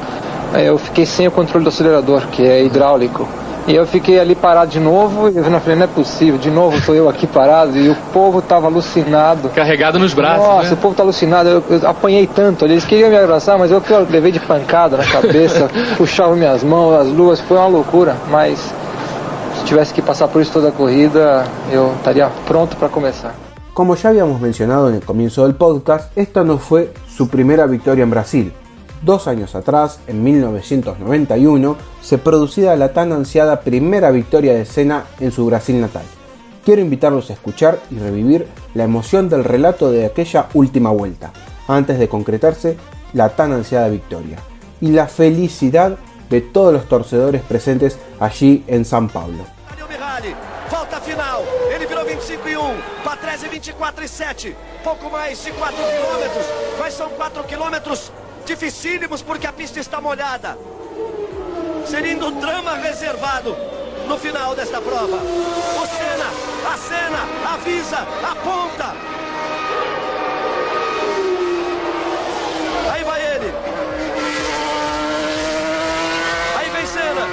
eh, 0.53 0.67
eu 0.69 0.77
fiquei 0.77 1.05
sem 1.05 1.27
o 1.27 1.31
controle 1.31 1.63
do 1.63 1.69
acelerador, 1.69 2.23
que 2.31 2.43
é 2.45 2.63
hidráulico. 2.63 3.27
E 3.67 3.75
eu 3.75 3.85
fiquei 3.85 4.19
ali 4.19 4.33
parado 4.33 4.71
de 4.71 4.79
novo 4.79 5.29
e 5.29 5.37
eu 5.37 5.43
falei, 5.43 5.75
não 5.75 5.83
é 5.83 5.87
possível, 5.87 6.37
de 6.37 6.49
novo 6.49 6.77
estou 6.77 6.95
eu 6.95 7.07
aqui 7.07 7.27
parado 7.27 7.77
e 7.77 7.89
o 7.89 7.95
povo 8.11 8.39
estava 8.39 8.65
alucinado. 8.65 9.49
Carregado 9.49 9.99
nos 9.99 10.13
braços, 10.13 10.45
Nossa, 10.45 10.69
né? 10.69 10.73
o 10.73 10.77
povo 10.77 10.95
tá 10.95 11.03
alucinado, 11.03 11.47
eu, 11.47 11.63
eu 11.69 11.87
apanhei 11.87 12.25
tanto, 12.25 12.65
eles 12.65 12.83
queriam 12.83 13.09
me 13.09 13.17
abraçar, 13.17 13.59
mas 13.59 13.69
eu 13.69 13.79
que 13.79 13.91
eu 13.91 14.07
levei 14.09 14.31
de 14.31 14.39
pancada 14.39 14.97
na 14.97 15.05
cabeça, 15.05 15.69
puxava 15.95 16.35
minhas 16.35 16.63
mãos, 16.63 17.01
as 17.01 17.07
luvas, 17.07 17.39
foi 17.41 17.57
uma 17.57 17.67
loucura, 17.67 18.15
mas 18.29 18.73
se 19.59 19.65
tivesse 19.65 19.93
que 19.93 20.01
passar 20.01 20.27
por 20.27 20.41
isso 20.41 20.51
toda 20.51 20.69
a 20.69 20.71
corrida, 20.71 21.45
eu 21.71 21.93
estaria 21.97 22.29
pronto 22.47 22.75
para 22.75 22.89
começar. 22.89 23.35
Como 23.73 23.95
ya 23.95 24.09
habíamos 24.09 24.41
mencionado 24.41 24.89
en 24.89 24.95
el 24.95 25.05
comienzo 25.05 25.43
del 25.43 25.55
podcast, 25.55 26.11
esta 26.17 26.43
no 26.43 26.57
fue 26.57 26.91
su 27.07 27.29
primera 27.29 27.67
victoria 27.67 28.03
en 28.03 28.09
Brasil. 28.09 28.53
Dos 29.01 29.27
años 29.27 29.55
atrás, 29.55 29.99
en 30.05 30.23
1991, 30.23 31.75
se 32.03 32.19
producía 32.19 32.75
la 32.75 32.93
tan 32.93 33.11
ansiada 33.11 33.61
primera 33.61 34.11
victoria 34.11 34.53
de 34.53 34.65
Senna 34.65 35.05
en 35.19 35.31
su 35.31 35.43
Brasil 35.47 35.81
natal. 35.81 36.03
Quiero 36.63 36.81
invitarlos 36.81 37.31
a 37.31 37.33
escuchar 37.33 37.79
y 37.89 37.97
revivir 37.97 38.47
la 38.75 38.83
emoción 38.83 39.27
del 39.27 39.43
relato 39.43 39.89
de 39.89 40.05
aquella 40.05 40.49
última 40.53 40.91
vuelta, 40.91 41.31
antes 41.67 41.97
de 41.97 42.07
concretarse 42.07 42.77
la 43.13 43.29
tan 43.29 43.51
ansiada 43.53 43.87
victoria, 43.87 44.37
y 44.79 44.91
la 44.91 45.07
felicidad 45.07 45.97
de 46.29 46.41
todos 46.41 46.71
los 46.71 46.87
torcedores 46.87 47.41
presentes 47.41 47.97
allí 48.19 48.63
en 48.67 48.85
San 48.85 49.09
Pablo. 49.09 49.45
Volta 50.69 51.01
final, 51.01 51.43
ele 51.75 51.85
virou 51.85 52.05
25 52.05 52.47
e 52.47 52.55
1, 52.55 52.61
Patrese 53.03 53.49
24 53.49 54.05
e 54.05 54.07
7, 54.07 54.55
pouco 54.83 55.09
mais 55.09 55.43
de 55.43 55.51
4 55.51 55.75
quilômetros, 55.75 56.45
mas 56.79 56.93
são 56.93 57.09
4 57.09 57.43
quilômetros 57.43 58.11
dificílimos 58.51 59.21
porque 59.21 59.47
a 59.47 59.53
pista 59.53 59.79
está 59.79 60.01
molhada. 60.01 60.57
Seria 61.85 62.17
um 62.17 62.39
drama 62.39 62.75
reservado 62.75 63.55
no 64.07 64.17
final 64.17 64.53
desta 64.53 64.81
prova. 64.81 65.17
O 65.17 65.85
Senna, 65.87 66.29
a 66.73 66.77
Senna, 66.77 67.53
avisa, 67.53 67.99
aponta. 68.29 68.93
Aí 72.91 73.03
vai 73.05 73.21
ele. 73.21 73.53
Aí 76.57 76.69
vem 76.71 76.85
Senna. 76.85 77.25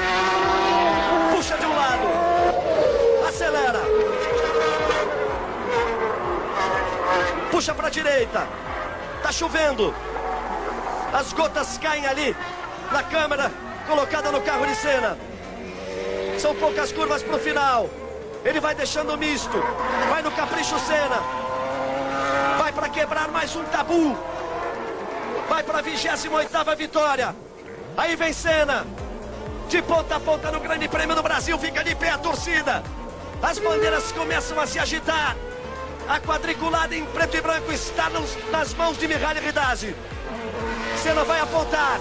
Puxa 1.35 1.57
de 1.57 1.67
um 1.67 1.75
lado. 1.75 3.29
Acelera. 3.29 3.81
Puxa 7.51 7.75
para 7.75 7.89
a 7.89 7.91
direita. 7.91 8.47
Tá 9.21 9.33
chovendo. 9.33 9.93
As 11.12 11.33
gotas 11.33 11.79
caem 11.79 12.07
ali 12.07 12.37
na 12.93 13.03
câmera 13.03 13.50
colocada 13.87 14.31
no 14.31 14.41
carro 14.43 14.67
de 14.67 14.75
Senna. 14.75 15.17
São 16.38 16.55
poucas 16.55 16.93
curvas 16.93 17.23
para 17.23 17.37
o 17.37 17.38
final. 17.38 17.88
Ele 18.45 18.61
vai 18.61 18.75
deixando 18.75 19.17
misto. 19.17 19.62
Vai 20.09 20.23
no 20.23 20.31
capricho 20.31 20.79
Senna. 20.81 21.21
Vai 22.59 22.73
para 22.73 22.88
quebrar 22.88 23.29
mais 23.29 23.57
um 23.57 23.65
tabu. 23.65 24.17
Vai 25.49 25.62
para 25.62 25.79
a 25.79 25.83
28 25.83 26.77
vitória. 26.77 27.35
Aí 27.97 28.15
vem 28.15 28.33
Senna. 28.33 28.87
De 29.69 29.83
ponta 29.83 30.17
a 30.17 30.21
ponta 30.21 30.50
no 30.50 30.61
Grande 30.61 30.88
Prêmio 30.88 31.17
do 31.17 31.23
Brasil. 31.23 31.59
Fica 31.59 31.83
de 31.83 31.95
pé 31.95 32.11
a 32.11 32.19
torcida. 32.19 32.83
As 33.43 33.59
bandeiras 33.59 34.12
começam 34.12 34.61
a 34.61 34.67
se 34.67 34.79
agitar. 34.79 35.37
A 36.09 36.19
quadriculada 36.21 36.97
em 36.97 37.05
preto 37.05 37.37
e 37.37 37.41
branco 37.43 37.71
está 37.71 38.09
nos, 38.09 38.35
nas 38.50 38.73
mãos 38.73 38.97
de 38.97 39.07
Mihaly 39.07 39.41
Ridazzi. 39.41 39.95
Senna 41.03 41.23
vai 41.23 41.38
apontar. 41.38 42.00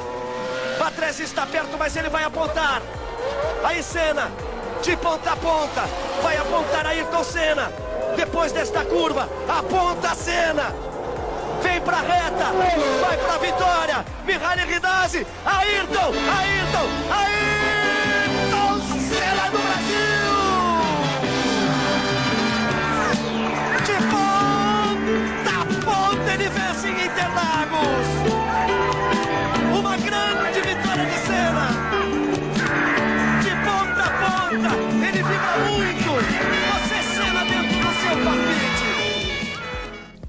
Patrese 0.80 1.24
está 1.24 1.46
perto, 1.46 1.78
mas 1.78 1.94
ele 1.98 2.10
vai 2.10 2.24
apontar. 2.24 2.82
Aí 3.66 3.84
Senna, 3.84 4.32
de 4.82 4.96
ponta 4.96 5.34
a 5.34 5.36
ponta, 5.36 5.82
vai 6.24 6.38
apontar 6.38 6.86
Ayrton 6.86 7.24
Senna. 7.24 7.70
Depois 8.16 8.54
desta 8.54 8.86
curva, 8.86 9.28
aponta 9.50 10.12
a 10.12 10.16
Senna. 10.16 10.74
Vem 11.62 11.82
pra 11.82 11.98
reta, 11.98 12.46
vai 13.02 13.18
pra 13.18 13.38
vitória. 13.40 14.06
Mihaly 14.24 14.74
Ridazzi, 14.74 15.28
Ayrton, 15.46 16.14
Ayrton, 16.14 16.88
Ayrton 17.12 17.57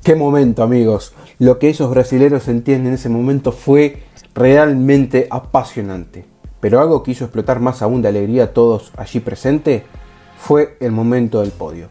Qué 0.08 0.14
momento, 0.14 0.62
amigos. 0.62 1.12
Lo 1.38 1.58
que 1.58 1.68
esos 1.68 1.90
brasileños 1.90 2.44
sentían 2.44 2.86
en 2.86 2.94
ese 2.94 3.10
momento 3.10 3.52
fue 3.52 4.04
realmente 4.34 5.26
apasionante. 5.28 6.24
Pero 6.60 6.80
algo 6.80 7.02
que 7.02 7.10
hizo 7.10 7.26
explotar 7.26 7.60
más 7.60 7.82
aún 7.82 8.00
de 8.00 8.08
alegría 8.08 8.44
a 8.44 8.52
todos 8.54 8.90
allí 8.96 9.20
presentes 9.20 9.82
fue 10.38 10.78
el 10.80 10.92
momento 10.92 11.42
del 11.42 11.50
podio. 11.50 11.90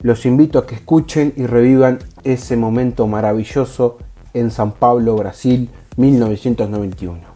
Los 0.00 0.26
invito 0.26 0.58
a 0.58 0.66
que 0.66 0.74
escuchen 0.74 1.32
y 1.38 1.46
revivan 1.46 2.00
ese 2.22 2.58
momento 2.58 3.06
maravilloso 3.06 3.96
en 4.34 4.50
San 4.50 4.72
Pablo, 4.72 5.16
Brasil, 5.16 5.70
1991. 5.96 7.33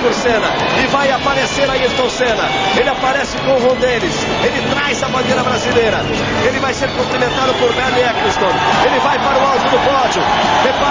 Por 0.00 0.14
Senna 0.14 0.48
e 0.82 0.86
vai 0.86 1.12
aparecer 1.12 1.68
Ayrton 1.68 2.08
Senna. 2.08 2.48
Ele 2.78 2.88
aparece 2.88 3.36
com 3.38 3.52
o 3.52 3.68
Rondeles, 3.68 4.14
ele 4.42 4.62
traz 4.70 5.02
a 5.02 5.08
bandeira 5.08 5.42
brasileira. 5.42 5.98
Ele 6.46 6.58
vai 6.58 6.72
ser 6.72 6.88
cumprimentado 6.90 7.52
por 7.54 7.70
Bernie 7.74 8.02
Eccleston. 8.02 8.50
Ele 8.86 8.98
vai 9.00 9.18
para 9.18 9.38
o 9.38 9.46
alto 9.46 9.68
do 9.68 9.78
pódio. 9.78 10.22
Repare, 10.64 10.89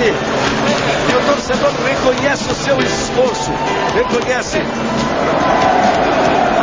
mas 0.00 0.08
ele 0.08 0.16
vai 0.16 0.70
ali. 0.70 0.80
E 1.08 1.26
torcedor 1.26 1.72
reconhece 1.84 2.50
o 2.50 2.54
seu 2.54 2.78
esforço, 2.78 3.50
reconhece 3.94 4.58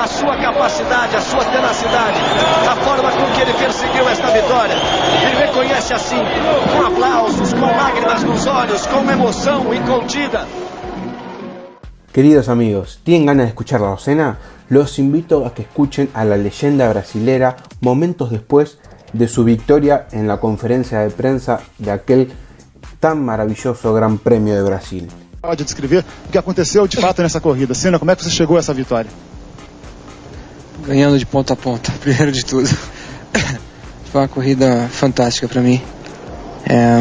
a 0.02 0.08
sua 0.08 0.38
capacidade, 0.38 1.16
a 1.16 1.22
sua 1.22 1.46
tenacidade, 1.46 2.20
a 2.70 2.76
forma 2.78 3.12
com 3.12 3.34
que 3.34 3.42
ele 3.42 3.54
perseguiu 3.54 4.10
esta 4.10 4.28
vitória. 4.28 4.76
Ele 5.26 5.46
reconhece 5.46 5.94
assim, 5.94 6.22
com 6.72 6.86
aplausos, 6.86 7.54
com 7.54 7.66
lágrimas 7.66 8.24
nos 8.24 8.48
olhos, 8.48 8.88
com 8.88 9.12
emoção 9.12 9.74
incontida. 9.74 10.46
Queridos 12.12 12.50
amigos, 12.50 13.00
¿tienen 13.04 13.28
ganas 13.28 13.46
de 13.46 13.50
escuchar 13.50 13.80
la 13.80 13.90
docena? 13.90 14.38
Los 14.70 14.98
invito 14.98 15.46
a 15.46 15.54
que 15.54 15.62
escuchen 15.62 16.10
a 16.14 16.26
la 16.26 16.36
leyenda 16.36 16.90
brasilera 16.90 17.58
momentos 17.80 18.32
después 18.32 18.80
de 19.14 19.28
su 19.28 19.44
victoria 19.44 20.08
en 20.12 20.28
la 20.28 20.38
conferencia 20.38 21.00
de 21.00 21.10
prensa 21.10 21.62
de 21.78 21.92
aquel 21.92 22.32
tan 23.00 23.16
maravilloso 23.16 23.94
Gran 23.94 24.18
Premio 24.18 24.56
de 24.56 24.64
Brasil. 24.64 25.08
Pode 25.42 25.64
descrever 25.64 26.04
o 26.28 26.32
que 26.32 26.38
aconteceu 26.38 26.88
de 26.88 26.98
fato 26.98 27.22
nessa 27.22 27.40
corrida. 27.40 27.74
Senna, 27.74 28.00
como 28.00 28.12
é 28.12 28.16
que 28.16 28.24
você 28.24 28.30
chegou 28.30 28.58
a 28.58 28.60
essa 28.60 28.74
vitória? 28.74 29.10
ganhando 30.88 31.20
de 31.20 31.26
ponta 31.26 31.54
a 31.54 31.56
ponta, 31.56 31.92
primeiro 32.00 32.32
de 32.32 32.46
tudo. 32.46 32.68
Foi 34.12 34.22
uma 34.22 34.28
corrida 34.28 34.88
fantástica 34.90 35.48
para 35.48 35.62
mim, 35.62 35.82
é, 36.66 36.98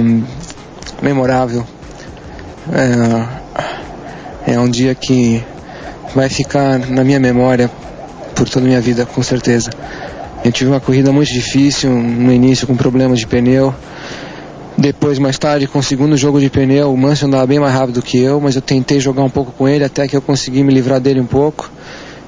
memorável. 1.00 1.64
É, 4.46 4.54
é 4.54 4.60
um 4.60 4.68
dia 4.68 4.92
que 4.94 5.42
vai 6.14 6.28
ficar 6.28 6.80
na 6.80 7.04
minha 7.04 7.20
memória 7.20 7.70
por 8.34 8.48
toda 8.48 8.66
a 8.66 8.68
minha 8.68 8.80
vida, 8.80 9.06
com 9.06 9.22
certeza. 9.22 9.70
Eu 10.44 10.50
tive 10.50 10.70
uma 10.70 10.80
corrida 10.80 11.12
muito 11.12 11.32
difícil 11.32 11.90
no 11.90 12.32
início 12.32 12.66
com 12.66 12.76
problemas 12.76 13.20
de 13.20 13.26
pneu. 13.26 13.72
Depois, 14.78 15.18
mais 15.18 15.38
tarde, 15.38 15.66
com 15.66 15.78
o 15.78 15.82
segundo 15.82 16.18
jogo 16.18 16.38
de 16.38 16.50
pneu, 16.50 16.92
o 16.92 16.96
Manso 16.96 17.24
andava 17.24 17.46
bem 17.46 17.58
mais 17.58 17.72
rápido 17.72 18.02
que 18.02 18.18
eu, 18.18 18.38
mas 18.40 18.56
eu 18.56 18.60
tentei 18.60 19.00
jogar 19.00 19.22
um 19.22 19.30
pouco 19.30 19.50
com 19.52 19.66
ele 19.66 19.82
até 19.82 20.06
que 20.06 20.14
eu 20.14 20.20
consegui 20.20 20.62
me 20.62 20.72
livrar 20.72 21.00
dele 21.00 21.18
um 21.18 21.26
pouco. 21.26 21.70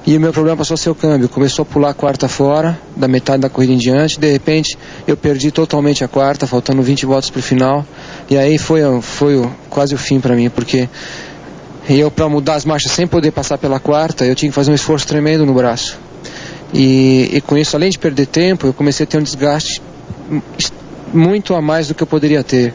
E 0.07 0.17
o 0.17 0.19
meu 0.19 0.33
problema 0.33 0.57
passou 0.57 0.73
a 0.73 0.77
ser 0.77 0.89
o 0.89 0.95
câmbio. 0.95 1.29
Começou 1.29 1.61
a 1.61 1.65
pular 1.65 1.89
a 1.89 1.93
quarta 1.93 2.27
fora, 2.27 2.79
da 2.95 3.07
metade 3.07 3.41
da 3.41 3.49
corrida 3.49 3.73
em 3.73 3.77
diante. 3.77 4.19
De 4.19 4.31
repente, 4.31 4.75
eu 5.05 5.15
perdi 5.15 5.51
totalmente 5.51 6.03
a 6.03 6.07
quarta, 6.07 6.47
faltando 6.47 6.81
20 6.81 7.05
voltas 7.05 7.29
para 7.29 7.39
o 7.39 7.43
final. 7.43 7.85
E 8.27 8.35
aí 8.35 8.57
foi, 8.57 8.81
foi 9.01 9.47
quase 9.69 9.93
o 9.93 9.97
fim 9.97 10.19
para 10.19 10.35
mim, 10.35 10.49
porque 10.49 10.89
eu, 11.87 12.09
para 12.09 12.27
mudar 12.27 12.55
as 12.55 12.65
marchas 12.65 12.91
sem 12.91 13.05
poder 13.05 13.29
passar 13.29 13.59
pela 13.59 13.79
quarta, 13.79 14.25
eu 14.25 14.33
tinha 14.33 14.49
que 14.49 14.55
fazer 14.55 14.71
um 14.71 14.75
esforço 14.75 15.05
tremendo 15.05 15.45
no 15.45 15.53
braço. 15.53 15.99
E, 16.73 17.29
e 17.31 17.41
com 17.41 17.55
isso, 17.55 17.75
além 17.75 17.91
de 17.91 17.99
perder 17.99 18.25
tempo, 18.25 18.65
eu 18.65 18.73
comecei 18.73 19.03
a 19.03 19.07
ter 19.07 19.19
um 19.19 19.23
desgaste 19.23 19.81
muito 21.13 21.53
a 21.53 21.61
mais 21.61 21.87
do 21.87 21.95
que 21.95 22.03
eu 22.03 22.07
poderia 22.07 22.43
ter, 22.43 22.73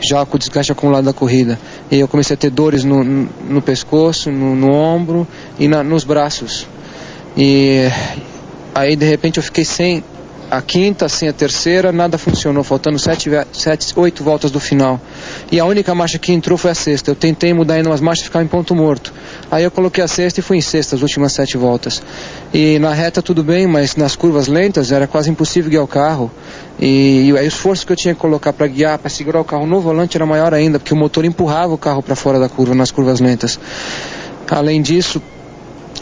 já 0.00 0.24
com 0.24 0.36
o 0.36 0.38
desgaste 0.38 0.72
acumulado 0.72 1.04
da 1.04 1.12
corrida. 1.12 1.58
E 1.90 1.98
eu 1.98 2.08
comecei 2.08 2.34
a 2.34 2.36
ter 2.36 2.50
dores 2.50 2.84
no, 2.84 3.04
no, 3.04 3.62
pescoço, 3.62 4.30
no, 4.30 4.54
no 4.54 4.70
ombro 4.72 5.26
e 5.58 5.68
na, 5.68 5.82
nos 5.82 6.04
braços. 6.04 6.66
E 7.36 7.88
aí, 8.74 8.96
de 8.96 9.06
repente, 9.06 9.36
eu 9.36 9.42
fiquei 9.42 9.64
sem 9.64 10.02
a 10.50 10.62
quinta, 10.62 11.08
sem 11.08 11.28
a 11.28 11.32
terceira, 11.32 11.90
nada 11.90 12.16
funcionou, 12.18 12.62
faltando 12.62 12.98
sete, 12.98 13.30
sete, 13.52 13.92
oito 13.96 14.22
voltas 14.22 14.50
do 14.50 14.60
final. 14.60 15.00
E 15.50 15.58
a 15.58 15.64
única 15.64 15.94
marcha 15.94 16.18
que 16.18 16.32
entrou 16.32 16.56
foi 16.56 16.70
a 16.70 16.74
sexta. 16.74 17.10
Eu 17.10 17.14
tentei 17.14 17.52
mudar 17.52 17.74
ainda 17.74 17.90
umas 17.90 18.00
marchas 18.00 18.22
e 18.22 18.24
ficar 18.26 18.42
em 18.42 18.46
ponto 18.46 18.74
morto. 18.74 19.12
Aí 19.50 19.64
eu 19.64 19.70
coloquei 19.70 20.02
a 20.02 20.08
sexta 20.08 20.40
e 20.40 20.42
fui 20.42 20.56
em 20.58 20.60
sexta 20.60 20.96
as 20.96 21.02
últimas 21.02 21.32
sete 21.32 21.56
voltas. 21.56 22.02
E 22.54 22.78
na 22.78 22.92
reta 22.92 23.20
tudo 23.20 23.42
bem, 23.42 23.66
mas 23.66 23.96
nas 23.96 24.14
curvas 24.14 24.46
lentas 24.46 24.92
era 24.92 25.06
quase 25.06 25.30
impossível 25.30 25.70
guiar 25.70 25.84
o 25.84 25.88
carro. 25.88 26.30
E, 26.78 27.28
e 27.28 27.38
aí 27.38 27.44
o 27.44 27.48
esforço 27.48 27.86
que 27.86 27.92
eu 27.92 27.96
tinha 27.96 28.14
que 28.14 28.20
colocar 28.20 28.52
para 28.52 28.66
guiar, 28.66 28.98
para 28.98 29.10
segurar 29.10 29.40
o 29.40 29.44
carro 29.44 29.66
no 29.66 29.80
volante 29.80 30.16
era 30.16 30.26
maior 30.26 30.54
ainda, 30.54 30.78
porque 30.78 30.94
o 30.94 30.96
motor 30.96 31.24
empurrava 31.24 31.74
o 31.74 31.78
carro 31.78 32.02
para 32.02 32.14
fora 32.14 32.38
da 32.38 32.48
curva 32.48 32.74
nas 32.74 32.90
curvas 32.90 33.20
lentas. 33.20 33.58
Além 34.48 34.80
disso, 34.80 35.20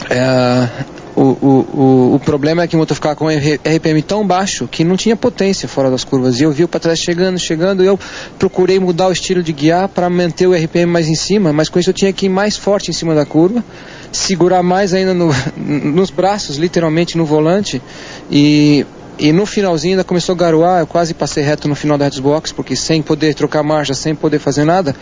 é, 0.09 0.69
o, 1.15 1.21
o, 1.21 1.47
o, 1.73 2.15
o, 2.15 2.19
problema 2.19 2.63
é 2.63 2.67
que 2.67 2.75
o 2.75 2.79
motor 2.79 2.93
ficava 2.93 3.15
com 3.15 3.27
RPM 3.29 4.01
tão 4.01 4.27
baixo 4.27 4.67
que 4.67 4.83
não 4.83 4.97
tinha 4.97 5.15
potência 5.15 5.67
fora 5.67 5.89
das 5.89 6.03
curvas. 6.03 6.39
E 6.39 6.43
eu 6.43 6.51
vi 6.51 6.65
o 6.65 6.67
para 6.67 6.79
trás 6.79 6.99
chegando, 6.99 7.39
chegando, 7.39 7.83
e 7.83 7.87
eu 7.87 7.97
procurei 8.37 8.79
mudar 8.79 9.07
o 9.07 9.11
estilo 9.11 9.41
de 9.41 9.53
guiar 9.53 9.87
para 9.87 10.09
manter 10.09 10.45
o 10.45 10.53
RPM 10.53 10.91
mais 10.91 11.07
em 11.07 11.15
cima, 11.15 11.53
mas 11.53 11.69
com 11.69 11.79
isso 11.79 11.89
eu 11.89 11.93
tinha 11.93 12.11
que 12.11 12.25
ir 12.25 12.29
mais 12.29 12.57
forte 12.57 12.91
em 12.91 12.93
cima 12.93 13.15
da 13.15 13.25
curva, 13.25 13.63
segurar 14.11 14.61
mais 14.61 14.93
ainda 14.93 15.13
no, 15.13 15.31
nos 15.55 16.09
braços, 16.09 16.57
literalmente 16.57 17.17
no 17.17 17.25
volante, 17.25 17.81
e 18.29 18.85
e 19.17 19.31
no 19.31 19.45
finalzinho 19.45 19.93
ainda 19.93 20.03
começou 20.03 20.33
a 20.33 20.37
garoar, 20.37 20.81
eu 20.81 20.87
quase 20.87 21.13
passei 21.13 21.41
reto 21.41 21.69
no 21.69 21.75
final 21.75 21.97
da 21.97 22.09
Box, 22.09 22.53
porque 22.53 22.75
sem 22.75 23.01
poder 23.01 23.33
trocar 23.33 23.63
marcha, 23.63 23.93
sem 23.93 24.13
poder 24.13 24.39
fazer 24.39 24.65
nada, 24.65 24.93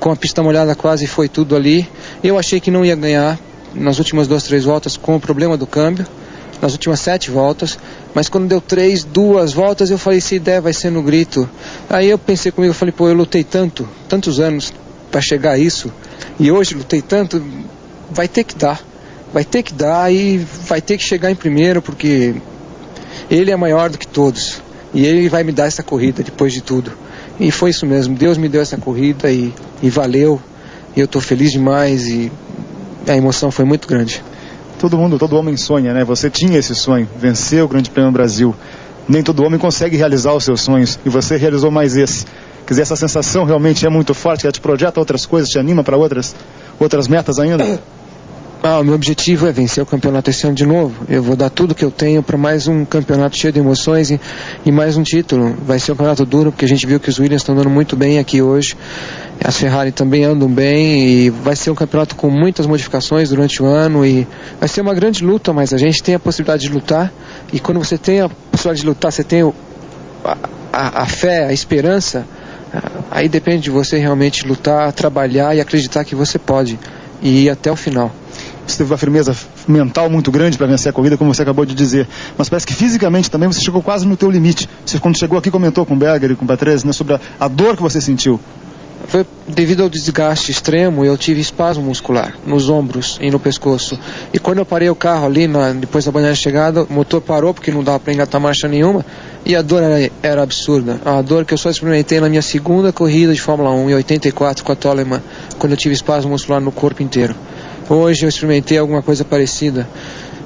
com 0.00 0.10
a 0.10 0.16
pista 0.16 0.42
molhada 0.42 0.74
quase 0.74 1.06
foi 1.06 1.28
tudo 1.28 1.54
ali. 1.54 1.86
Eu 2.24 2.38
achei 2.38 2.60
que 2.60 2.70
não 2.70 2.82
ia 2.82 2.96
ganhar 2.96 3.38
nas 3.74 3.98
últimas 3.98 4.26
duas, 4.26 4.42
três 4.42 4.64
voltas 4.64 4.96
com 4.96 5.16
o 5.16 5.20
problema 5.20 5.56
do 5.56 5.66
câmbio, 5.66 6.06
nas 6.60 6.72
últimas 6.72 7.00
sete 7.00 7.30
voltas, 7.30 7.78
mas 8.14 8.28
quando 8.28 8.48
deu 8.48 8.60
três, 8.60 9.04
duas 9.04 9.52
voltas, 9.52 9.90
eu 9.90 9.98
falei, 9.98 10.20
se 10.20 10.36
ideia 10.36 10.60
vai 10.60 10.72
ser 10.72 10.90
no 10.90 11.02
grito. 11.02 11.48
Aí 11.88 12.08
eu 12.08 12.18
pensei 12.18 12.50
comigo, 12.50 12.70
eu 12.70 12.74
falei, 12.74 12.92
pô, 12.92 13.08
eu 13.08 13.14
lutei 13.14 13.44
tanto, 13.44 13.88
tantos 14.08 14.40
anos 14.40 14.72
para 15.10 15.20
chegar 15.20 15.52
a 15.52 15.58
isso, 15.58 15.92
e 16.38 16.50
hoje 16.50 16.74
lutei 16.74 17.00
tanto, 17.00 17.42
vai 18.10 18.28
ter 18.28 18.44
que 18.44 18.56
dar. 18.56 18.80
Vai 19.32 19.44
ter 19.44 19.62
que 19.62 19.74
dar 19.74 20.12
e 20.12 20.38
vai 20.38 20.80
ter 20.80 20.96
que 20.96 21.02
chegar 21.02 21.30
em 21.30 21.34
primeiro, 21.34 21.82
porque 21.82 22.34
ele 23.30 23.50
é 23.50 23.56
maior 23.56 23.90
do 23.90 23.98
que 23.98 24.06
todos. 24.06 24.62
E 24.94 25.04
ele 25.04 25.28
vai 25.28 25.44
me 25.44 25.52
dar 25.52 25.66
essa 25.66 25.82
corrida 25.82 26.22
depois 26.22 26.52
de 26.52 26.62
tudo. 26.62 26.92
E 27.38 27.50
foi 27.50 27.70
isso 27.70 27.84
mesmo. 27.84 28.16
Deus 28.16 28.38
me 28.38 28.48
deu 28.48 28.62
essa 28.62 28.78
corrida 28.78 29.30
e, 29.30 29.52
e 29.82 29.90
valeu. 29.90 30.40
E 30.96 31.00
eu 31.00 31.04
estou 31.04 31.20
feliz 31.20 31.52
demais 31.52 32.08
e 32.08 32.32
a 33.10 33.16
emoção 33.16 33.50
foi 33.50 33.64
muito 33.64 33.88
grande. 33.88 34.22
Todo 34.78 34.96
mundo, 34.96 35.18
todo 35.18 35.36
homem 35.36 35.56
sonha, 35.56 35.92
né? 35.92 36.04
Você 36.04 36.30
tinha 36.30 36.58
esse 36.58 36.74
sonho, 36.74 37.08
vencer 37.18 37.62
o 37.62 37.68
Grande 37.68 37.90
Prêmio 37.90 38.12
Brasil. 38.12 38.54
Nem 39.08 39.22
todo 39.22 39.42
homem 39.42 39.58
consegue 39.58 39.96
realizar 39.96 40.34
os 40.34 40.44
seus 40.44 40.60
sonhos 40.60 40.98
e 41.04 41.08
você 41.08 41.36
realizou 41.36 41.70
mais 41.70 41.96
esse. 41.96 42.24
Quer 42.66 42.74
dizer, 42.74 42.82
essa 42.82 42.96
sensação 42.96 43.44
realmente 43.44 43.86
é 43.86 43.88
muito 43.88 44.12
forte, 44.12 44.44
ela 44.44 44.52
te 44.52 44.60
projeta 44.60 45.00
outras 45.00 45.24
coisas, 45.24 45.48
te 45.48 45.58
anima 45.58 45.82
para 45.82 45.96
outras, 45.96 46.36
outras 46.78 47.08
metas 47.08 47.38
ainda? 47.38 47.80
Ah, 48.62 48.80
o 48.80 48.84
meu 48.84 48.94
objetivo 48.94 49.46
é 49.46 49.52
vencer 49.52 49.82
o 49.82 49.86
campeonato 49.86 50.30
esse 50.30 50.44
ano 50.44 50.54
de 50.54 50.66
novo. 50.66 51.06
Eu 51.08 51.22
vou 51.22 51.36
dar 51.36 51.48
tudo 51.48 51.76
que 51.76 51.84
eu 51.84 51.92
tenho 51.92 52.22
para 52.24 52.36
mais 52.36 52.66
um 52.66 52.84
campeonato 52.84 53.36
cheio 53.36 53.52
de 53.52 53.60
emoções 53.60 54.10
e, 54.10 54.20
e, 54.66 54.72
mais 54.72 54.96
um 54.96 55.02
título. 55.02 55.56
Vai 55.64 55.78
ser 55.78 55.92
um 55.92 55.94
campeonato 55.94 56.26
duro, 56.26 56.50
porque 56.50 56.64
a 56.64 56.68
gente 56.68 56.84
viu 56.84 56.98
que 56.98 57.08
os 57.08 57.20
Williams 57.20 57.42
estão 57.42 57.54
dando 57.54 57.70
muito 57.70 57.96
bem 57.96 58.18
aqui 58.18 58.42
hoje. 58.42 58.76
As 59.42 59.56
Ferrari 59.56 59.92
também 59.92 60.24
andam 60.24 60.48
bem 60.48 61.08
e 61.08 61.30
vai 61.30 61.54
ser 61.54 61.70
um 61.70 61.74
campeonato 61.74 62.16
com 62.16 62.28
muitas 62.28 62.66
modificações 62.66 63.30
durante 63.30 63.62
o 63.62 63.66
ano 63.66 64.04
e 64.04 64.26
vai 64.58 64.68
ser 64.68 64.80
uma 64.80 64.92
grande 64.92 65.24
luta, 65.24 65.52
mas 65.52 65.72
a 65.72 65.78
gente 65.78 66.02
tem 66.02 66.14
a 66.14 66.18
possibilidade 66.18 66.62
de 66.62 66.72
lutar. 66.72 67.12
E 67.52 67.60
quando 67.60 67.78
você 67.78 67.96
tem 67.96 68.20
a 68.20 68.28
possibilidade 68.28 68.80
de 68.80 68.86
lutar, 68.86 69.12
você 69.12 69.22
tem 69.22 69.42
a, 70.24 70.36
a, 70.72 71.02
a 71.02 71.06
fé, 71.06 71.46
a 71.46 71.52
esperança. 71.52 72.26
Aí 73.10 73.28
depende 73.28 73.62
de 73.62 73.70
você 73.70 73.96
realmente 73.98 74.46
lutar, 74.46 74.92
trabalhar 74.92 75.56
e 75.56 75.60
acreditar 75.60 76.04
que 76.04 76.14
você 76.14 76.38
pode 76.38 76.78
e 77.22 77.44
ir 77.44 77.50
até 77.50 77.70
o 77.70 77.76
final. 77.76 78.12
Você 78.66 78.78
teve 78.78 78.90
uma 78.90 78.98
firmeza 78.98 79.34
mental 79.66 80.10
muito 80.10 80.30
grande 80.30 80.58
para 80.58 80.66
vencer 80.66 80.90
a 80.90 80.92
corrida, 80.92 81.16
como 81.16 81.32
você 81.32 81.42
acabou 81.42 81.64
de 81.64 81.74
dizer. 81.74 82.06
Mas 82.36 82.48
parece 82.50 82.66
que 82.66 82.74
fisicamente 82.74 83.30
também 83.30 83.48
você 83.48 83.60
chegou 83.60 83.82
quase 83.82 84.06
no 84.06 84.16
teu 84.16 84.30
limite. 84.30 84.68
Você 84.84 84.98
quando 84.98 85.16
chegou 85.16 85.38
aqui 85.38 85.50
comentou 85.50 85.86
com 85.86 85.94
o 85.94 85.96
Berger 85.96 86.32
e 86.32 86.36
com 86.36 86.44
o 86.44 86.48
Patrese 86.48 86.86
né, 86.86 86.92
sobre 86.92 87.14
a, 87.14 87.20
a 87.40 87.48
dor 87.48 87.76
que 87.76 87.82
você 87.82 88.00
sentiu. 88.00 88.38
Foi 89.08 89.24
devido 89.46 89.82
ao 89.82 89.88
desgaste 89.88 90.50
extremo, 90.50 91.02
eu 91.02 91.16
tive 91.16 91.40
espasmo 91.40 91.82
muscular 91.82 92.34
nos 92.46 92.68
ombros 92.68 93.18
e 93.22 93.30
no 93.30 93.40
pescoço. 93.40 93.98
E 94.34 94.38
quando 94.38 94.58
eu 94.58 94.66
parei 94.66 94.90
o 94.90 94.94
carro 94.94 95.24
ali, 95.24 95.48
na, 95.48 95.72
depois 95.72 96.04
da 96.04 96.12
banheira 96.12 96.34
de 96.34 96.40
chegada, 96.40 96.82
o 96.82 96.92
motor 96.92 97.22
parou 97.22 97.54
porque 97.54 97.70
não 97.70 97.82
dava 97.82 97.98
para 97.98 98.12
engatar 98.12 98.38
marcha 98.38 98.68
nenhuma 98.68 99.04
e 99.46 99.56
a 99.56 99.62
dor 99.62 99.82
era, 99.82 100.10
era, 100.22 100.42
absurda. 100.42 101.00
A 101.06 101.22
dor 101.22 101.46
que 101.46 101.54
eu 101.54 101.58
só 101.58 101.70
experimentei 101.70 102.20
na 102.20 102.28
minha 102.28 102.42
segunda 102.42 102.92
corrida 102.92 103.32
de 103.32 103.40
Fórmula 103.40 103.70
1 103.70 103.88
em 103.88 103.94
84 103.94 104.62
com 104.62 104.72
a 104.72 104.76
Toleman, 104.76 105.22
quando 105.58 105.72
eu 105.72 105.78
tive 105.78 105.94
espasmo 105.94 106.30
muscular 106.30 106.60
no 106.60 106.70
corpo 106.70 107.02
inteiro. 107.02 107.34
Hoje 107.88 108.26
eu 108.26 108.28
experimentei 108.28 108.76
alguma 108.76 109.00
coisa 109.00 109.24
parecida. 109.24 109.88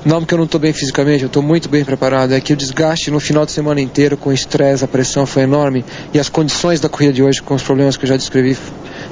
Não 0.05 0.19
porque 0.19 0.35
eu 0.35 0.39
não 0.39 0.47
estou 0.47 0.61
bem 0.61 0.73
fisicamente, 0.73 1.23
eu 1.23 1.29
estou 1.29 1.43
muito 1.43 1.69
bem 1.69 1.85
preparado. 1.85 2.33
É 2.33 2.41
que 2.41 2.53
o 2.53 2.57
desgaste 2.57 3.11
no 3.11 3.21
final 3.21 3.47
de 3.47 3.53
semana 3.53 3.81
inteiro, 3.81 4.17
com 4.17 4.31
o 4.31 4.33
estresse, 4.33 4.85
a 4.85 4.89
pressão 4.89 5.25
foi 5.27 5.43
enorme. 5.43 5.85
E 6.13 6.19
as 6.19 6.29
condições 6.29 6.81
da 6.81 6.89
corrida 6.89 7.13
de 7.13 7.23
hoje, 7.23 7.41
com 7.41 7.55
os 7.55 7.63
problemas 7.63 7.97
que 7.97 8.05
eu 8.05 8.09
já 8.09 8.17
descrevi, 8.17 8.57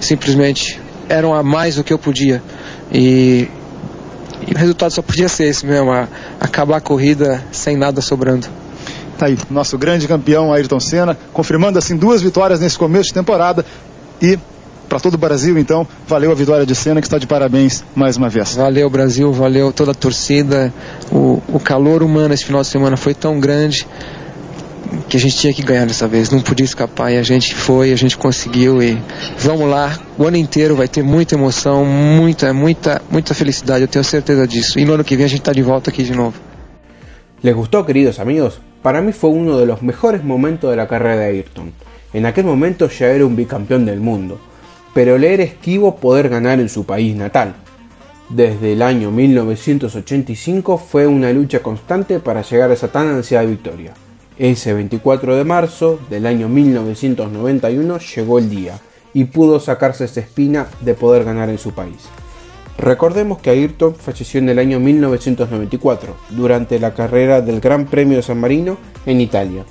simplesmente 0.00 0.80
eram 1.08 1.32
a 1.32 1.42
mais 1.42 1.76
do 1.76 1.84
que 1.84 1.92
eu 1.92 1.98
podia. 1.98 2.42
E, 2.92 3.48
e 4.48 4.52
o 4.52 4.58
resultado 4.58 4.90
só 4.90 5.02
podia 5.02 5.28
ser 5.28 5.44
esse 5.44 5.64
mesmo: 5.64 5.92
a, 5.92 6.08
acabar 6.40 6.78
a 6.78 6.80
corrida 6.80 7.44
sem 7.52 7.76
nada 7.76 8.00
sobrando. 8.00 8.48
Tá 9.16 9.26
aí, 9.26 9.38
nosso 9.48 9.78
grande 9.78 10.08
campeão 10.08 10.52
Ayrton 10.52 10.80
Senna, 10.80 11.16
confirmando 11.32 11.78
assim 11.78 11.96
duas 11.96 12.20
vitórias 12.20 12.58
nesse 12.58 12.78
começo 12.78 13.08
de 13.08 13.14
temporada 13.14 13.64
e 14.20 14.38
para 14.90 14.98
todo 14.98 15.14
o 15.14 15.18
Brasil, 15.18 15.56
então, 15.56 15.86
valeu 16.08 16.32
a 16.32 16.34
vitória 16.34 16.66
de 16.66 16.74
Senna, 16.74 17.00
que 17.00 17.06
está 17.06 17.16
de 17.16 17.26
parabéns 17.26 17.84
mais 17.94 18.16
uma 18.16 18.28
vez. 18.28 18.56
Valeu, 18.56 18.90
Brasil, 18.90 19.32
valeu 19.32 19.72
toda 19.72 19.92
a 19.92 19.94
torcida. 19.94 20.74
O, 21.12 21.40
o 21.46 21.60
calor 21.60 22.02
humano 22.02 22.34
esse 22.34 22.44
final 22.44 22.60
de 22.60 22.66
semana 22.66 22.96
foi 22.96 23.14
tão 23.14 23.38
grande 23.38 23.86
que 25.08 25.16
a 25.16 25.20
gente 25.20 25.36
tinha 25.36 25.54
que 25.54 25.62
ganhar 25.62 25.86
dessa 25.86 26.08
vez, 26.08 26.30
não 26.30 26.40
podia 26.40 26.64
escapar 26.64 27.12
e 27.12 27.18
a 27.18 27.22
gente 27.22 27.54
foi, 27.54 27.92
a 27.92 27.96
gente 27.96 28.18
conseguiu 28.18 28.82
e 28.82 29.00
vamos 29.38 29.70
lá, 29.70 29.96
o 30.18 30.26
ano 30.26 30.36
inteiro 30.36 30.74
vai 30.74 30.88
ter 30.88 31.04
muita 31.04 31.36
emoção, 31.36 31.84
muita, 31.84 32.52
muita, 32.52 33.00
muita 33.08 33.32
felicidade, 33.32 33.82
eu 33.82 33.88
tenho 33.88 34.04
certeza 34.04 34.44
disso. 34.48 34.76
E 34.76 34.84
no 34.84 34.94
ano 34.94 35.04
que 35.04 35.14
vem 35.16 35.24
a 35.24 35.28
gente 35.28 35.42
está 35.42 35.52
de 35.52 35.62
volta 35.62 35.90
aqui 35.90 36.02
de 36.02 36.16
novo. 36.16 36.34
¿Les 37.44 37.54
gustó, 37.54 37.86
queridos 37.86 38.18
amigos? 38.18 38.60
Para 38.82 39.00
mí 39.00 39.12
fue 39.12 39.30
uno 39.30 39.56
de 39.56 39.66
los 39.66 39.82
mejores 39.82 40.24
momentos 40.24 40.68
de 40.68 40.76
la 40.76 40.88
carrera 40.88 41.16
de 41.16 41.26
Ayrton. 41.26 41.72
En 42.12 42.26
aquel 42.26 42.44
momento 42.44 42.88
ya 42.88 43.06
era 43.06 43.24
un 43.24 43.36
bicampeón 43.36 43.86
del 43.86 44.00
mundo. 44.00 44.49
Pero 44.94 45.18
le 45.18 45.34
era 45.34 45.42
esquivo 45.42 45.96
poder 45.96 46.28
ganar 46.28 46.60
en 46.60 46.68
su 46.68 46.84
país 46.84 47.16
natal. 47.16 47.54
Desde 48.28 48.74
el 48.74 48.82
año 48.82 49.10
1985 49.10 50.78
fue 50.78 51.06
una 51.06 51.32
lucha 51.32 51.60
constante 51.60 52.20
para 52.20 52.42
llegar 52.42 52.70
a 52.70 52.74
esa 52.74 52.88
tan 52.88 53.08
ansiada 53.08 53.44
victoria. 53.44 53.92
Ese 54.38 54.72
24 54.72 55.36
de 55.36 55.44
marzo 55.44 55.98
del 56.08 56.26
año 56.26 56.48
1991 56.48 57.98
llegó 57.98 58.38
el 58.38 58.48
día 58.48 58.78
y 59.12 59.24
pudo 59.24 59.60
sacarse 59.60 60.04
esa 60.04 60.20
espina 60.20 60.66
de 60.80 60.94
poder 60.94 61.24
ganar 61.24 61.50
en 61.50 61.58
su 61.58 61.72
país. 61.72 62.08
Recordemos 62.78 63.38
que 63.38 63.50
Ayrton 63.50 63.94
falleció 63.94 64.38
en 64.38 64.48
el 64.48 64.58
año 64.58 64.80
1994 64.80 66.16
durante 66.30 66.78
la 66.78 66.94
carrera 66.94 67.42
del 67.42 67.60
Gran 67.60 67.86
Premio 67.86 68.16
de 68.16 68.22
San 68.22 68.40
Marino 68.40 68.78
en 69.04 69.20
Italia, 69.20 69.64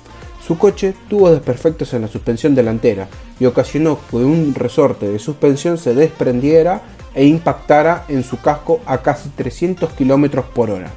su 0.50 0.58
coche 0.58 0.94
tuvo 1.08 1.30
desperfectos 1.30 1.94
en 1.94 2.02
la 2.02 2.08
suspensión 2.08 2.56
delantera 2.56 3.06
y 3.38 3.44
ocasionó 3.44 4.00
que 4.10 4.16
un 4.16 4.52
resorte 4.52 5.08
de 5.08 5.20
suspensión 5.20 5.78
se 5.78 5.94
desprendiera 5.94 6.82
e 7.14 7.24
impactara 7.24 8.04
en 8.08 8.24
su 8.24 8.40
casco 8.40 8.80
a 8.84 8.98
casi 8.98 9.28
300 9.28 9.92
km 9.92 10.42
por 10.42 10.70
hora. 10.70 10.90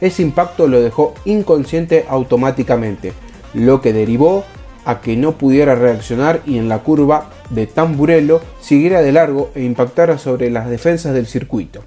Ese 0.00 0.22
impacto 0.22 0.68
lo 0.68 0.80
dejó 0.80 1.14
inconsciente 1.24 2.06
automáticamente, 2.08 3.12
lo 3.54 3.80
que 3.80 3.92
derivó 3.92 4.44
a 4.84 5.00
que 5.00 5.16
no 5.16 5.32
pudiera 5.32 5.74
reaccionar 5.74 6.42
y 6.46 6.56
en 6.56 6.68
la 6.68 6.84
curva 6.84 7.30
de 7.50 7.66
Tamburello 7.66 8.40
siguiera 8.60 9.02
de 9.02 9.10
largo 9.10 9.50
e 9.56 9.64
impactara 9.64 10.16
sobre 10.16 10.48
las 10.48 10.70
defensas 10.70 11.12
del 11.12 11.26
circuito. 11.26 11.82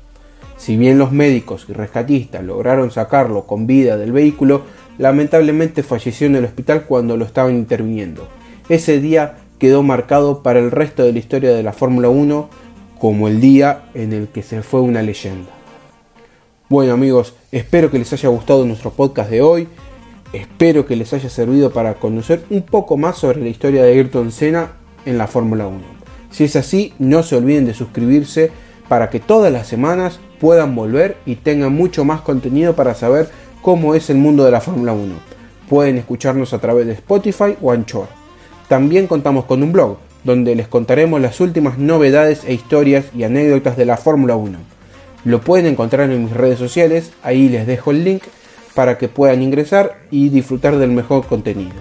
Si 0.57 0.75
bien 0.75 0.97
los 0.97 1.13
médicos 1.13 1.65
y 1.69 1.71
rescatistas 1.71 2.43
lograron 2.43 2.91
sacarlo 2.91 3.47
con 3.47 3.65
vida 3.65 3.95
del 3.95 4.11
vehículo, 4.11 4.63
lamentablemente 4.99 5.81
falleció 5.81 6.27
en 6.27 6.35
el 6.35 6.45
hospital 6.45 6.83
cuando 6.83 7.17
lo 7.17 7.25
estaban 7.25 7.55
interviniendo. 7.55 8.27
Ese 8.67 8.99
día 8.99 9.37
quedó 9.57 9.81
marcado 9.81 10.43
para 10.43 10.59
el 10.59 10.69
resto 10.69 11.03
de 11.03 11.13
la 11.13 11.19
historia 11.19 11.51
de 11.51 11.63
la 11.63 11.73
Fórmula 11.73 12.09
1 12.09 12.49
como 12.99 13.27
el 13.29 13.41
día 13.41 13.85
en 13.95 14.13
el 14.13 14.27
que 14.27 14.43
se 14.43 14.61
fue 14.61 14.81
una 14.81 15.01
leyenda. 15.01 15.49
Bueno 16.67 16.93
amigos, 16.93 17.33
espero 17.51 17.89
que 17.89 17.97
les 17.97 18.11
haya 18.13 18.29
gustado 18.29 18.65
nuestro 18.65 18.91
podcast 18.91 19.31
de 19.31 19.41
hoy. 19.41 19.67
Espero 20.33 20.85
que 20.85 20.97
les 20.97 21.13
haya 21.13 21.29
servido 21.29 21.71
para 21.71 21.95
conocer 21.95 22.43
un 22.49 22.61
poco 22.61 22.97
más 22.97 23.17
sobre 23.17 23.39
la 23.39 23.47
historia 23.47 23.83
de 23.83 23.93
Ayrton 23.93 24.31
Senna 24.31 24.73
en 25.05 25.17
la 25.17 25.27
Fórmula 25.27 25.65
1. 25.65 25.79
Si 26.29 26.43
es 26.43 26.55
así, 26.57 26.93
no 26.99 27.23
se 27.23 27.37
olviden 27.37 27.65
de 27.65 27.73
suscribirse 27.73 28.51
para 28.89 29.09
que 29.09 29.19
todas 29.19 29.51
las 29.51 29.65
semanas 29.65 30.19
puedan 30.39 30.75
volver 30.75 31.17
y 31.25 31.35
tengan 31.35 31.73
mucho 31.73 32.05
más 32.05 32.21
contenido 32.21 32.75
para 32.75 32.93
saber 32.95 33.29
cómo 33.61 33.95
es 33.95 34.09
el 34.09 34.17
mundo 34.17 34.45
de 34.45 34.51
la 34.51 34.61
Fórmula 34.61 34.93
1. 34.93 35.15
Pueden 35.69 35.97
escucharnos 35.97 36.53
a 36.53 36.59
través 36.59 36.87
de 36.87 36.93
Spotify 36.93 37.55
o 37.61 37.71
Anchor. 37.71 38.07
También 38.67 39.07
contamos 39.07 39.45
con 39.45 39.63
un 39.63 39.71
blog, 39.71 39.97
donde 40.23 40.55
les 40.55 40.67
contaremos 40.67 41.21
las 41.21 41.39
últimas 41.39 41.77
novedades 41.77 42.43
e 42.45 42.53
historias 42.53 43.05
y 43.15 43.23
anécdotas 43.23 43.77
de 43.77 43.85
la 43.85 43.97
Fórmula 43.97 44.35
1. 44.35 44.57
Lo 45.25 45.41
pueden 45.41 45.65
encontrar 45.65 46.09
en 46.09 46.25
mis 46.25 46.33
redes 46.33 46.59
sociales, 46.59 47.11
ahí 47.23 47.49
les 47.49 47.67
dejo 47.67 47.91
el 47.91 48.03
link 48.03 48.23
para 48.73 48.97
que 48.97 49.09
puedan 49.09 49.41
ingresar 49.41 49.97
y 50.11 50.29
disfrutar 50.29 50.77
del 50.77 50.91
mejor 50.91 51.25
contenido. 51.25 51.75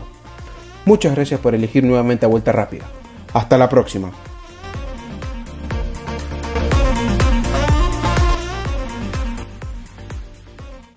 Muchas 0.85 1.15
gracias 1.15 1.41
por 1.41 1.55
elegir 1.55 1.85
nuevamente 1.85 2.27
a 2.27 2.29
Vuelta 2.29 2.53
Rápida. 2.53 2.85
Hasta 3.33 3.59
la 3.59 3.69
próxima. 3.69 4.11